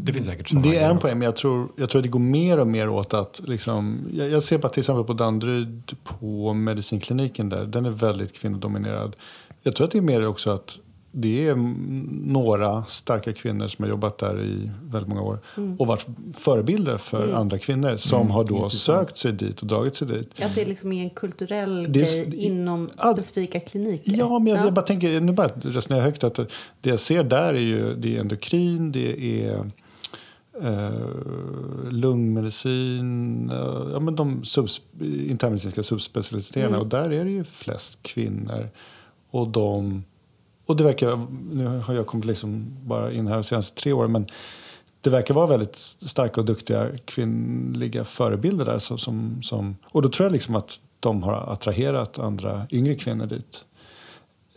[0.00, 2.08] det finns säkert sådana Det är en poäng, men jag tror, jag tror att det
[2.08, 3.40] går mer och mer åt att...
[3.44, 7.66] Liksom, jag, jag ser bara till exempel på Danderyd på medicinkliniken där.
[7.66, 9.16] Den är väldigt kvinnodominerad.
[9.62, 10.78] Jag tror att det är mer också att
[11.18, 15.38] det är mm, några starka kvinnor som har jobbat där i väldigt många år
[15.78, 20.08] och varit förebilder för andra kvinnor som har då sökt sig dit och dragit sig
[20.08, 20.40] dit.
[20.42, 24.12] Att det liksom är en kulturell Det är- grej inom Ja, specifika kliniker.
[24.16, 26.34] Ja, men jag, jag bara tänker, nu bara resonerar jag högt, att
[26.80, 29.70] det jag ser där är ju det är endokrin, det är
[30.62, 36.78] eh, lungmedicin, eh, ja, men de subs, internmedicinska subspecialiteterna.
[36.78, 38.68] Och där är det ju flest kvinnor.
[39.30, 40.04] Och de...
[40.66, 44.12] Och det verkar, nu har jag kommit liksom bara in här de senaste tre åren,
[44.12, 44.26] men
[45.00, 48.78] det verkar vara väldigt starka och duktiga kvinnliga förebilder där.
[48.78, 53.26] Som, som, som, och då tror jag liksom att de har attraherat andra yngre kvinnor
[53.26, 53.64] dit.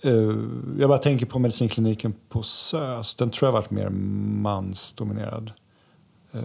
[0.03, 0.35] Eh,
[0.79, 3.15] jag bara tänker på medicinkliniken på SÖS.
[3.15, 5.51] Den tror jag har varit mer mansdominerad.
[6.31, 6.41] Eh,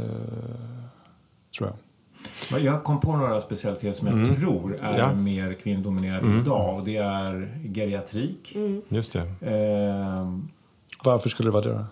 [1.58, 1.76] tror jag.
[2.60, 5.12] Jag kom på några specialiteter som jag tror är Ja.
[5.14, 6.76] mer kvinnodominerade idag.
[6.78, 8.52] Och det är geriatrik.
[8.54, 8.82] Mm.
[8.88, 9.20] Just det.
[9.50, 10.48] Ehm,
[11.04, 11.84] Varför skulle det vara det då?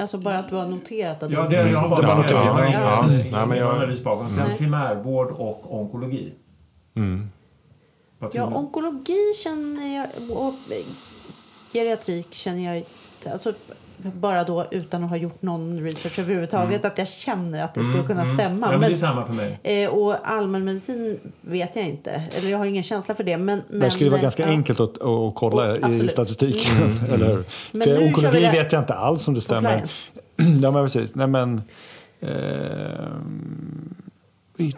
[0.00, 2.60] Alltså bara att du har noterat att Ja, det det, jag har bara Ja, har
[2.62, 3.04] ja, ingen, ja.
[3.08, 4.28] Nej, men jag- analys bakom.
[4.28, 4.58] Sen Nej.
[4.58, 6.32] primärvård och onkologi.
[6.94, 7.30] Mm.
[8.32, 8.56] Ja, ni?
[8.56, 10.84] onkologi känner jag och eh,
[11.72, 12.84] geriatrik känner jag
[13.32, 13.52] alltså
[14.02, 18.02] bara då utan att ha gjort någon research överhuvudtaget att jag känner att det skulle
[18.02, 18.66] kunna stämma.
[18.66, 18.72] Mm.
[18.72, 19.58] Ja, men det är samma för mig.
[19.62, 22.22] Eh, och allmänmedicin vet jag inte.
[22.38, 23.36] Eller jag har ingen känsla för det.
[23.36, 24.48] Men, men, Det skulle vara ganska ja.
[24.48, 26.10] enkelt att, att kolla Och- i absolut.
[26.10, 27.00] statistiken.
[27.12, 27.44] Eller hur?
[27.72, 29.84] Men För onkologi vi det- vet jag inte alls om det stämmer.
[30.62, 31.14] ja, men precis.
[31.14, 31.62] Nej, men,
[32.20, 32.28] eh,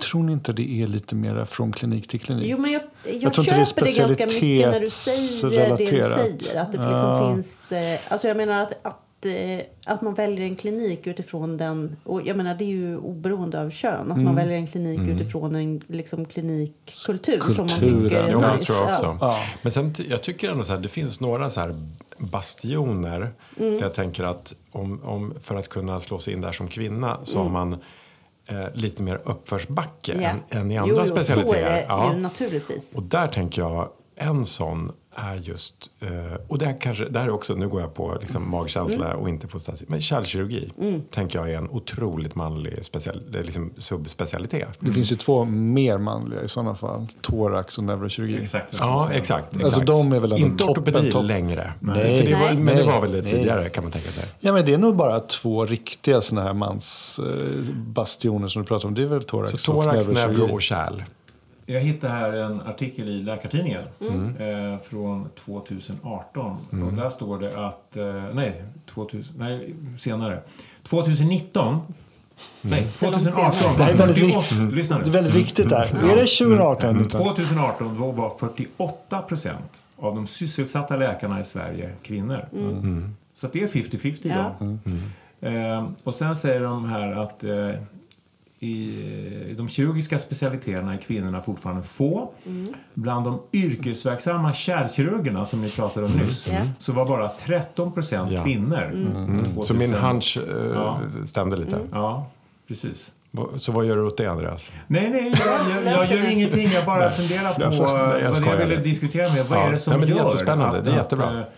[0.00, 2.46] tror ni inte det är lite mer från klinik till klinik?
[2.48, 4.86] Jo, men jag, jag, Jag tror inte det är köper det, ganska mycket när du
[4.86, 6.60] säger det du säger.
[6.60, 7.32] Att det liksom Ja.
[7.34, 7.72] finns...
[7.72, 11.96] Eh, alltså jag menar att, att, eh, att man väljer en klinik utifrån den...
[12.04, 14.00] Och jag menar det är ju oberoende av kön.
[14.00, 14.24] Att Mm.
[14.24, 18.02] man väljer en klinik utifrån en liksom, klinikkultur som man Kulturen.
[18.04, 18.56] tycker är Jo, nice.
[18.58, 19.16] det tror jag också.
[19.20, 19.38] Ja.
[19.62, 21.74] Men sen, jag tycker ändå så här, det finns några så här
[22.18, 23.72] bastioner Mm.
[23.74, 27.18] där jag tänker att om, om, för att kunna slå sig in där som kvinna
[27.24, 27.52] så Mm.
[27.54, 27.80] har man
[28.46, 30.28] eh, lite mer uppförsbacke Ja.
[30.28, 31.48] än, än i Jo, andra jo, specialiteter.
[31.48, 32.12] så är det Ja.
[32.14, 32.96] ju naturligtvis.
[32.96, 36.08] Och där tänker jag, en sån är just, eh,
[36.48, 39.18] och det här kanske, där är också, nu går jag på liksom magkänsla Mm.
[39.18, 40.70] och inte på statistik, men kärlkirurgi
[41.10, 44.68] tänker jag är en otroligt manlig special, det liksom subspecialitet.
[44.80, 47.06] Det finns ju två mer manliga i sådana fall.
[47.20, 48.42] Thorax och neurokirurgi.
[48.42, 48.66] Exakt.
[48.72, 49.20] Ja, jag säger.
[49.20, 49.46] exakt.
[49.56, 49.64] exakt.
[49.64, 51.24] Alltså, de är väl Inte toppen, ortopedi topp.
[51.24, 51.72] längre.
[51.80, 52.18] Nej.
[52.18, 52.54] För det var, Nej.
[52.56, 52.84] men det Nej.
[52.94, 53.30] var väl det Nej.
[53.30, 54.24] tidigare kan man tänka sig.
[54.40, 58.94] Ja, men det är nog bara två riktiga såna här mansbastioner som du pratar om.
[58.94, 61.02] Det är väl thorax, Så thorax, och neuro och kärl.
[61.66, 64.36] Jag hittade här en artikel i Läkartidningen Mm.
[64.72, 66.56] eh, från 2018.
[66.86, 67.96] Och där står det att...
[67.96, 70.40] Eh, nej, 2000, nej, senare.
[70.82, 71.80] 2019.
[72.62, 73.52] Nej, För långt 2018.
[73.52, 73.76] senare.
[73.86, 74.74] Det är väldigt 48 viktigt.
[74.76, 75.04] Lyssna nu.
[75.04, 75.82] Det är väldigt viktigt där.
[75.84, 76.90] Är det 2018?
[76.90, 77.02] Mm.
[77.02, 77.18] Inte?
[77.18, 82.46] 2018 då var 48 procent av de sysselsatta läkarna i Sverige kvinnor.
[83.36, 84.30] Så det är 50-50 Ja.
[84.30, 84.78] idag.
[85.40, 87.70] Eh, och sen säger de här att eh,
[88.64, 92.30] i de kirurgiska specialiteterna är kvinnorna fortfarande få.
[92.94, 96.60] Bland de yrkesverksamma kärlkirurgerna som ni pratade om nyss Ja.
[96.78, 98.42] så var bara 13 procent Ja.
[98.42, 98.90] kvinnor.
[98.94, 99.44] Mm.
[99.44, 99.62] 2000.
[99.62, 101.00] Så min hunch eh, Ja.
[101.26, 101.78] stämde lite.
[101.92, 102.26] Ja,
[102.68, 103.12] precis.
[103.56, 104.72] Så vad gör du åt det Andreas?
[104.86, 105.34] Nej, nej,
[105.70, 106.68] jag, jag, jag gör ingenting.
[106.68, 109.46] Jag bara funderar på Alltså, nej, jag vad jag ville diskutera med.
[109.46, 109.62] Vad Ja.
[109.68, 110.78] är det som Nej, men det är gör jättespännande.
[110.78, 111.26] att- Det är jättebra.
[111.26, 111.54] att,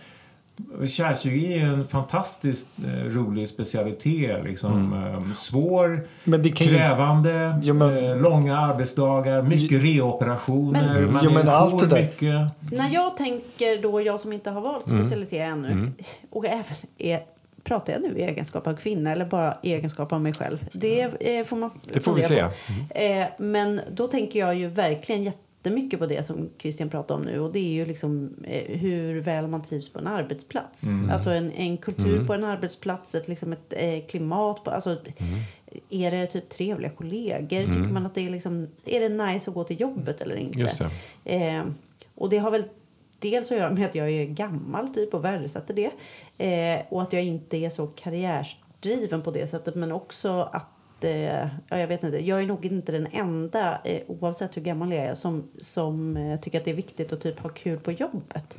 [0.87, 4.43] Kärlkirurgi är en fantastiskt eh, rolig specialitet.
[4.45, 6.73] Liksom, eh, svår, Men det kan ju...
[6.77, 10.93] krävande, Ja, men- eh, långa arbetsdagar, mycket reoperationer.
[11.01, 12.01] Men- man är men allt det där.
[12.01, 12.71] mycket.
[12.79, 15.03] När jag tänker då, jag som inte har valt Mm.
[15.03, 15.91] specialitet ännu,
[16.29, 16.63] och även
[16.97, 17.19] är,
[17.63, 20.65] pratar jag nu i egenskap av kvinna eller bara i egenskap av mig själv?
[20.73, 22.43] Det eh, får man Det får vi se.
[22.43, 22.97] på.
[22.99, 25.23] Eh, men då tänker jag ju verkligen
[25.67, 29.21] jättemycket på det som Christian pratar om nu och det är ju liksom eh, hur
[29.21, 30.83] väl man trivs på en arbetsplats.
[31.11, 34.97] Alltså en, en kultur på en arbetsplats, ett, liksom ett eh, klimat på, alltså
[35.89, 37.73] är det typ trevliga kollegor?
[37.73, 40.89] Tycker man att det är liksom, är det nice att gå till jobbet eller inte?
[41.23, 41.35] Det.
[41.35, 41.63] Eh,
[42.15, 42.63] och det har väl
[43.19, 45.91] dels att göra med att jag är gammal typ och värdesätter det.
[46.37, 49.75] Eh, och att jag inte är så karriärsdriven på det sättet.
[49.75, 50.67] Men också att,
[51.03, 54.93] eh, ja jag vet inte, jag är nog inte den enda, eh, oavsett hur gammal
[54.93, 57.91] jag är, som, som eh, tycker att det är viktigt att typ ha kul på
[57.91, 58.57] jobbet.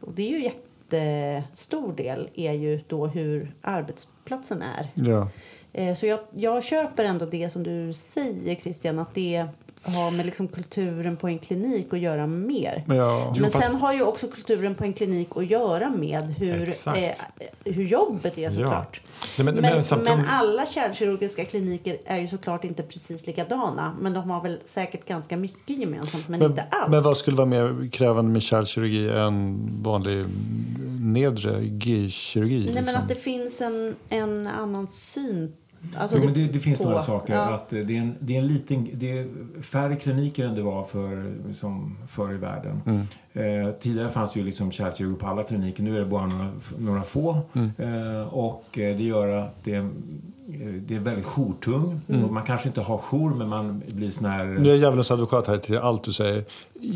[0.00, 4.88] Och det är ju jättestor del är ju då hur arbetsplatsen är.
[4.94, 5.28] Ja.
[5.72, 9.46] Eh, Så jag, jag köper ändå det som du säger Christian, att det
[9.84, 12.84] har med liksom kulturen på en klinik att göra mer.
[12.86, 13.34] Men ja.
[13.40, 17.10] Men fast- sen har ju också kulturen på en klinik att göra med hur, eh,
[17.64, 19.00] hur jobbet är såklart.
[19.38, 23.96] Nej, men- men, men men, samtidigt- alla kärlkirurgiska kliniker är ju såklart inte precis likadana.
[24.00, 26.90] Men de har väl säkert ganska mycket gemensamt, men, inte allt.
[26.90, 30.24] men vad skulle vara mer krävande med kärlkirurgi än vanlig
[31.00, 32.64] nedre G-kirurgi?
[32.64, 33.00] Nej, men liksom?
[33.02, 35.52] att det finns en, en annan syn.
[35.96, 37.34] Alltså Jo, men det, det finns på- några saker.
[37.34, 37.54] Ja.
[37.54, 38.88] Att eh, det, är en, det är en liten...
[38.92, 39.28] Det är
[39.62, 42.80] färre kliniker än det var för, som förr i världen.
[42.86, 43.06] Mm.
[43.66, 45.82] Eh, tidigare fanns det ju liksom kärlkirurg på alla kliniker.
[45.82, 47.38] Nu är det bara några, några få.
[47.52, 47.70] Mm.
[47.78, 52.00] Eh, och eh, det gör att det är, eh, det är väldigt jourtung.
[52.08, 52.34] Mm.
[52.34, 54.44] Man kanske inte har jour, men man blir sån här...
[54.44, 56.44] Nu är jag djävulens advokat här till allt du säger.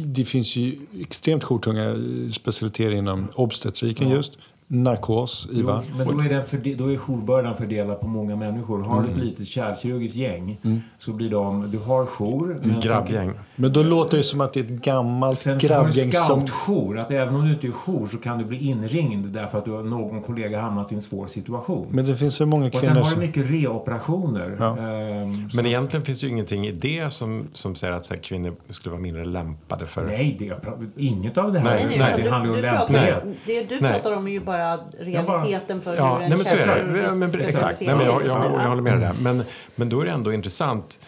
[0.05, 1.95] Det finns ju extremt jourtunga
[2.33, 4.39] specialiteter inom obstetriken just.
[4.71, 5.83] Narkos, IVA.
[5.91, 8.83] Jo, men då är, den förde- då är jourbördan fördelad på många människor.
[8.83, 9.05] Har Mm.
[9.15, 10.61] du ett litet kärlkirurgiskt gäng
[10.99, 11.71] så blir de...
[11.71, 12.61] Du har jour.
[12.83, 13.31] Grabbgäng.
[13.61, 16.47] Men då låter det som att det är ett gammalt Sen grabbgäng som...
[16.47, 16.99] scoutjour.
[16.99, 19.71] Att även om du inte är jour så kan du bli inringd därför att du
[19.71, 21.87] har någon kollega hamnat i en svår situation.
[21.91, 24.57] Men det finns för många och sen kvinnor har du mycket reoperationer.
[24.59, 24.79] Ja.
[24.79, 28.21] Ehm, Men egentligen finns det ju ingenting i det som, som säger att så här,
[28.21, 30.05] kvinnor skulle vara mindre lämpade för...
[30.05, 31.67] Nej, det, jag pra- inget av det här.
[31.67, 33.23] Nej, Nej, det handlar ju du, om lämplighet.
[33.47, 33.93] det du Nej.
[33.93, 36.85] pratar om är ju bara bara realiteten för Ja, hur en nej, men så är
[36.85, 37.15] det.
[37.15, 37.81] men, exakt.
[37.81, 38.69] Nej, men jag, är jag, jag, Ja.
[38.69, 39.13] håller med dig där.
[39.23, 39.43] Men,
[39.77, 41.01] men då är det ändå intressant.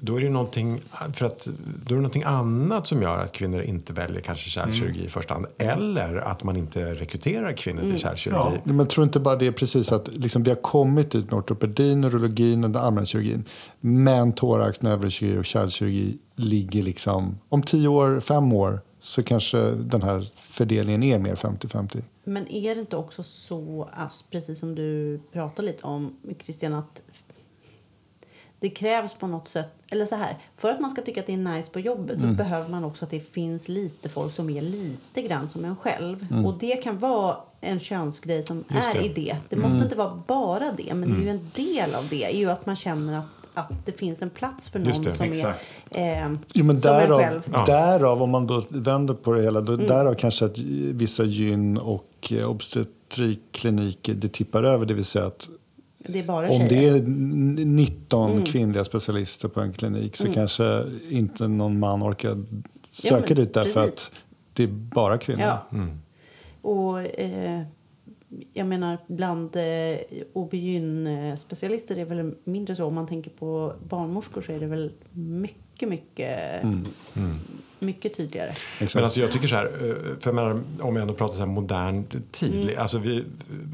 [0.00, 0.80] Då är det någonting,
[1.12, 1.48] för att,
[1.86, 5.34] då är det någonting annat som gör att kvinnor inte väljer kanske kärlkirurgi i första
[5.34, 5.46] hand.
[5.58, 8.60] Eller att man inte rekryterar kvinnor till kärlkirurgi.
[8.64, 11.38] Men jag tror inte bara det är precis att liksom, vi har kommit dit med
[11.38, 13.44] ortopedin, neurologin och den allmänna kirurgin.
[13.80, 20.02] Men thorax, neurokirurgi och kärlkirurgi ligger liksom, om tio år, fem år så kanske den
[20.02, 22.02] här fördelningen är mer 50-50.
[22.24, 27.02] Men är det inte också så, att, precis som du pratar lite om Christian, att
[28.64, 31.32] det krävs på något sätt, eller så här, för att man ska tycka att det
[31.32, 32.30] är nice på jobbet Mm.
[32.30, 35.76] så behöver man också att det finns lite folk som är lite grann som en
[35.76, 36.26] själv.
[36.30, 36.46] Mm.
[36.46, 39.04] Och det kan vara en könsgrej som Just är det.
[39.04, 39.36] i det.
[39.48, 39.68] Det Mm.
[39.68, 42.24] måste inte vara bara det, men det är ju en del av det.
[42.34, 45.26] är ju att man känner att, att det finns en plats för någon det, som
[45.26, 45.60] exakt.
[45.90, 47.42] är eh, Jo, men som därav, själv.
[47.52, 47.64] Ja.
[47.66, 49.86] därav, om man då vänder på det hela, då, Mm.
[49.86, 50.58] därav kanske att
[50.92, 54.86] vissa gyn och obstetrikkliniker det tippar över.
[54.86, 55.48] Det vill säga att
[56.06, 56.68] Det är bara om tjejer.
[56.68, 58.44] det är n- 19 Mm.
[58.44, 63.54] kvinnliga specialister på en klinik så kanske inte någon man orkar Ja, söka men dit
[63.54, 64.06] därför precis.
[64.08, 64.12] att
[64.52, 65.42] det är bara kvinnor.
[65.42, 65.66] Ja.
[65.72, 65.98] Mm.
[66.62, 67.62] Och eh,
[68.52, 69.62] jag menar bland eh,
[70.32, 72.84] OB-gyn-specialister är det väl mindre så.
[72.84, 76.62] Om man tänker på barnmorskor så är det väl mycket, mycket,
[77.78, 78.48] mycket tydligare.
[78.78, 78.94] Exakt.
[78.94, 80.50] Men alltså jag tycker så här, eh, för jag menar,
[80.80, 82.78] om jag ändå pratar så här modern tid.
[82.78, 83.24] Alltså vi,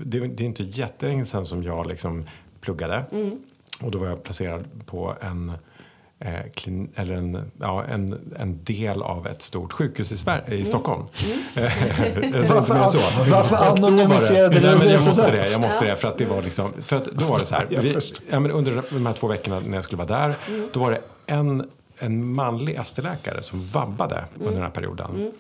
[0.05, 2.25] det, det är inte jättelänge sedan som jag liksom
[2.61, 3.05] pluggade.
[3.83, 5.53] Och då var jag placerad på en,
[6.19, 10.65] eh, klin, eller en, ja, en, en del av ett stort sjukhus i, Sver- i
[10.65, 11.03] Stockholm.
[11.55, 12.99] säger inte mer än så.
[13.31, 15.97] varför det- anonymiserade du Nej, det Jag måste det, jag måste det.
[15.97, 17.67] För att det var liksom, för att då var det så här.
[17.83, 17.97] Vi,
[18.31, 20.35] ja, men under de här två veckorna när jag skulle vara där,
[20.75, 21.69] då var det en,
[22.01, 25.33] en manlig ST-läkare som vabbade under den här perioden.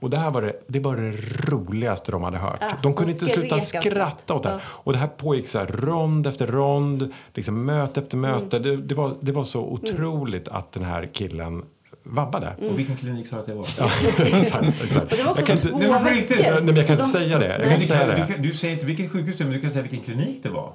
[0.00, 1.10] Och det här var det, det var det
[1.50, 2.58] roligaste de hade hört.
[2.60, 4.48] Ja, de kunde de inte sluta skratta åt det.
[4.50, 4.60] Ja.
[4.64, 8.58] Och det här pågick så här rond efter rond, liksom möte efter möte.
[8.58, 11.62] Det, det, var, det var så otroligt att den här killen
[12.02, 12.52] vabbade.
[12.70, 13.66] Och vilken klinik sa du att det var?
[13.78, 13.90] Ja,
[14.24, 15.12] exakt, exakt.
[15.12, 16.52] Och det var också Jag kan två inte, Nej, men på riktigt, veckor.
[16.52, 17.46] nej, men jag kan inte de- säga det.
[17.48, 18.26] Jag kan du, inte säga kan, det.
[18.26, 20.42] du, kan, du säger inte vilket sjukhus det är, men du kan säga vilken klinik
[20.42, 20.72] det var.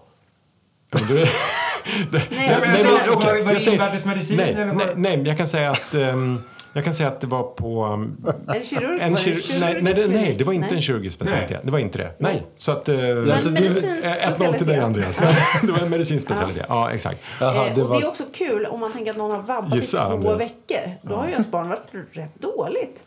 [2.12, 5.70] Nej, alltså, men- var det jag säger- invärtes medicin nej, nej, nej, jag kan säga
[5.70, 6.38] att ehm,
[6.76, 7.86] jag kan säga att det var på...
[7.86, 8.26] um,
[8.56, 9.00] En kirurg?
[9.02, 10.38] En var det kir- nej, nej, det- nej, klinik?
[10.38, 10.76] det var inte Nej.
[10.76, 11.60] en kirurgisk specialitet.
[11.64, 12.12] Det var inte det.
[12.18, 12.44] Nej.
[12.56, 12.90] Så att...
[12.90, 12.96] eh,
[13.32, 14.84] alltså, Men du- medicinsk 1-0 till dig, specialitet.
[14.84, 15.18] Andreas.
[15.62, 16.66] det var en medicinsk specialitet.
[16.70, 17.20] Ja, exakt.
[17.40, 18.00] Jaha, Eh, det och var...
[18.00, 20.40] det är också kul om man tänker att någon har vabbat Gissa, i två Andreas.
[20.40, 20.92] veckor.
[21.02, 21.82] Då har ju ens barn varit
[22.12, 23.04] rätt dåligt.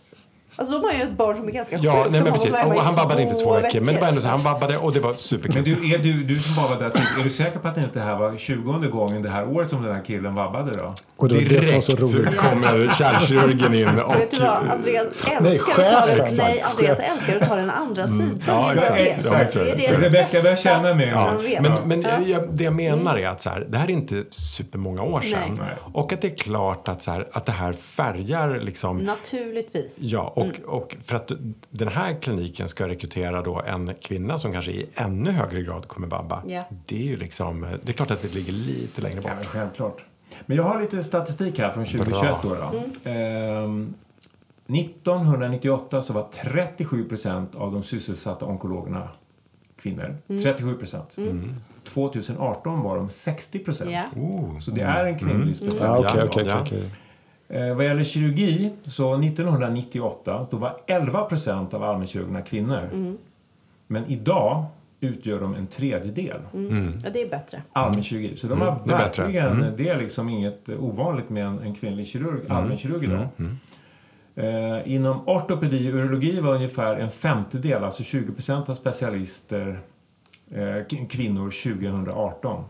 [0.58, 2.10] Alltså de har ju ett barn som är ganska Ja, sjukt.
[2.12, 2.50] nej, men precis.
[2.52, 3.80] Och han vabbade inte två veckor.
[3.80, 5.64] Men det var ändå så han vabbade och det var Men superkul.
[5.64, 6.86] du, är du, du som var där,
[7.20, 9.82] är du säker på att det inte här var 20 gången det här året som
[9.82, 10.94] den här killen vabbade då?
[11.16, 12.12] Och det var det som var så roligt.
[12.16, 14.14] Direkt kommer kärlkirurgen in och...
[14.14, 14.56] Vet du vad?
[14.70, 16.36] Andreas älskar, Nej, att, ta chefen.
[16.36, 18.40] nej, Andreas älskar att ta den andra sidan.
[18.46, 19.22] Ja, Det är exakt.
[19.22, 19.28] det.
[19.28, 19.64] Ja, exakt.
[19.64, 21.08] Det är det Så Rebecca börjar känna mig.
[21.08, 21.32] Ja.
[21.60, 22.38] Men, men Ja.
[22.52, 25.40] det jag menar är att så här, det här är inte supermånga år sedan.
[25.58, 25.76] Nej.
[25.94, 28.98] Och att det är klart att, så här, att det här färgar liksom...
[28.98, 29.96] Naturligtvis.
[29.98, 31.32] Ja, och, och för att
[31.70, 36.08] den här kliniken ska rekrytera då en kvinna som kanske i ännu högre grad kommer
[36.08, 36.42] vabba.
[36.46, 36.62] Ja.
[36.86, 39.32] Det är ju liksom, det är klart att det ligger lite längre Ja, bort.
[39.36, 40.04] men självklart.
[40.46, 42.48] Men jag har lite statistik här från 2021 då.
[42.54, 43.10] då.
[43.10, 43.94] Ehm,
[44.68, 49.08] 1998 så var 37 procent av de sysselsatta onkologerna
[49.80, 50.16] kvinnor.
[50.28, 51.08] 37 procent.
[51.84, 53.90] 2018 var de 60 procent.
[53.92, 54.04] Ja.
[54.20, 54.58] Oh.
[54.58, 56.10] Så det är en kvinnlig Ja, specialitet.
[56.14, 56.60] okej, okej, Ja.
[56.60, 56.90] okej, okej.
[57.48, 63.16] Eh, vad gäller kirurgi, så 1998 då var 11 procent av allmänkirurgerna kvinnor.
[63.86, 64.64] Men idag
[65.00, 66.40] utgör de en tredjedel.
[67.04, 67.62] Ja, det är bättre.
[67.72, 68.36] allmänkirurgi.
[68.36, 72.06] Så de har det är verkligen, det är liksom inget ovanligt med en, en kvinnlig
[72.06, 73.26] kirurg, allmänkirurg idag.
[74.34, 79.80] Eh, inom ortopedi och urologi var ungefär en femtedel, alltså 20 procent av specialister
[80.50, 82.64] eh, kvinnor 2018.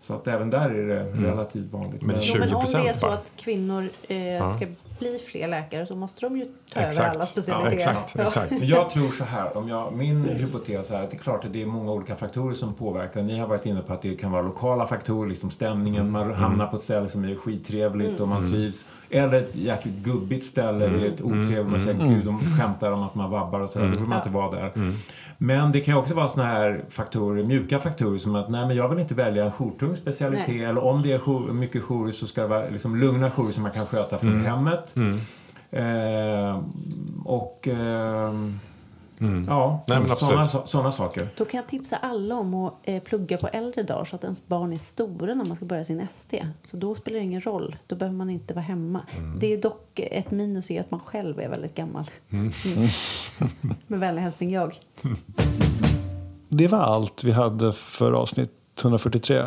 [0.00, 2.02] Så att även där är det relativt vanligt.
[2.02, 4.66] Men Jo, men om 20% det är så att kvinnor eh, ska
[4.98, 7.10] bli fler läkare så måste de ju ta över Exakt.
[7.10, 7.74] alla Ja, specialiteter.
[7.76, 8.50] exakt, exakt.
[8.50, 11.52] Men Jag tror så här, om jag, min hypotes är att det är klart att
[11.52, 13.22] det är många olika faktorer som påverkar.
[13.22, 16.66] Ni har varit inne på att det kan vara lokala faktorer, liksom stämningen, man hamnar
[16.66, 18.84] på ett ställe som är skittrevligt och man trivs.
[19.10, 23.02] Eller ett jäkligt gubbigt ställe, det är ett otrevligt, man säger gud, de skämtar om
[23.02, 24.72] att man vabbar och sådär, då vill man inte vara där.
[25.40, 28.76] Men det kan ju också vara såna här faktorer, mjuka faktorer som att nej men
[28.76, 30.64] jag vill inte välja en jourtung specialitet Nej.
[30.64, 33.62] eller om det är jour, mycket jourer så ska det vara liksom lugna jourer som
[33.62, 34.94] man kan sköta från hemmet.
[35.70, 36.62] Eh,
[37.24, 37.68] och
[39.20, 41.28] ehm, ja, Nej, men sådana, sådana saker.
[41.36, 44.46] Då kan jag tipsa alla om att eh, plugga på äldre dagar så att ens
[44.46, 46.44] barn är stora när man ska börja sin ST.
[46.64, 47.76] Så då spelar det ingen roll.
[47.86, 49.00] Då behöver man inte vara hemma.
[49.40, 52.04] Det är dock ett minus i att man själv är väldigt gammal.
[52.30, 52.52] Mm.
[53.86, 54.74] Med vänlig hälsning jag.
[56.48, 58.52] det var allt vi hade för avsnitt
[58.82, 59.42] 143.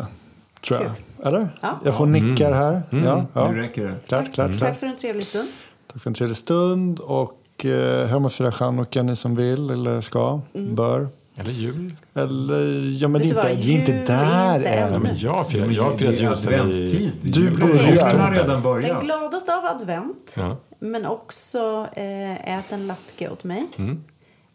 [0.66, 0.92] Tror jag.
[1.26, 1.48] Eller?
[1.62, 1.80] Ja.
[1.84, 2.82] Jag får nickar här.
[2.90, 3.50] Ja, ja.
[3.50, 3.94] Nu räcker det.
[4.06, 4.78] Klart, klart, Tack klart.
[4.78, 5.48] för en trevlig stund.
[5.92, 7.00] Tack för en trevlig stund.
[7.00, 11.08] Och eh, hör och fira chanukka ni som vill eller ska, bör.
[11.36, 11.94] Eller jul.
[12.14, 13.50] Eller, ja men det inte, vad?
[13.56, 14.84] vi är inte där inte än.
[14.86, 14.90] än.
[14.92, 16.26] Nej, men jag firar, jag har Det firat jul i...
[16.60, 17.12] adventstid.
[17.22, 18.30] Du börjar.
[18.30, 19.02] redan Den börjat.
[19.04, 20.34] gladaste av advent.
[20.38, 20.56] Ja.
[20.78, 23.66] Men också eh, ät en latke åt mig.
[23.76, 24.04] Mm.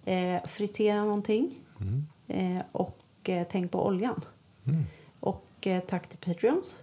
[0.06, 1.52] Eh, fritera någonting.
[2.28, 4.22] Eh, och eh, tänk på oljan.
[5.20, 6.78] Och eh, tack till Patreons.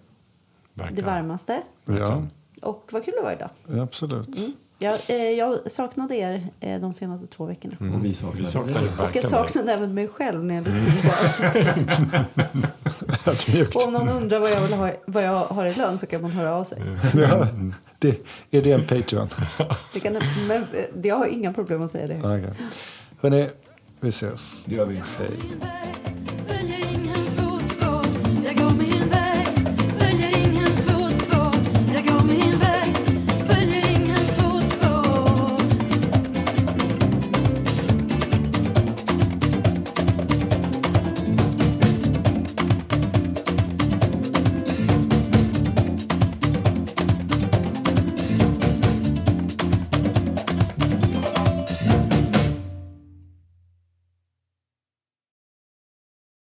[0.75, 1.05] Det Verkligen.
[1.07, 1.62] varmaste.
[1.85, 2.22] Ja,
[2.62, 3.51] Och vad kul det var idag.
[3.77, 4.29] ja, absolut.
[4.85, 7.97] Jag, eh, jag saknade er eh, de senaste två veckorna.
[7.97, 11.09] Och vi saknar Vi det Och jag saknade även mig själv när jag lyssnade på
[11.09, 11.76] avsnittet.
[13.87, 16.30] Om någon undrar vad jag, vill ha, vad jag har i lön så kan man
[16.30, 16.82] höra av sig.
[17.14, 17.49] Ja,
[17.99, 19.28] det, är det en Patreon?
[19.93, 20.12] Det kan,
[20.49, 20.66] men eh,
[21.03, 22.18] jag har inga problem att säga det.
[22.18, 22.51] Okay.
[23.20, 23.49] Hörni,
[24.01, 24.64] vi ses.
[24.64, 25.03] Det gör vi.
[25.18, 25.30] Hej.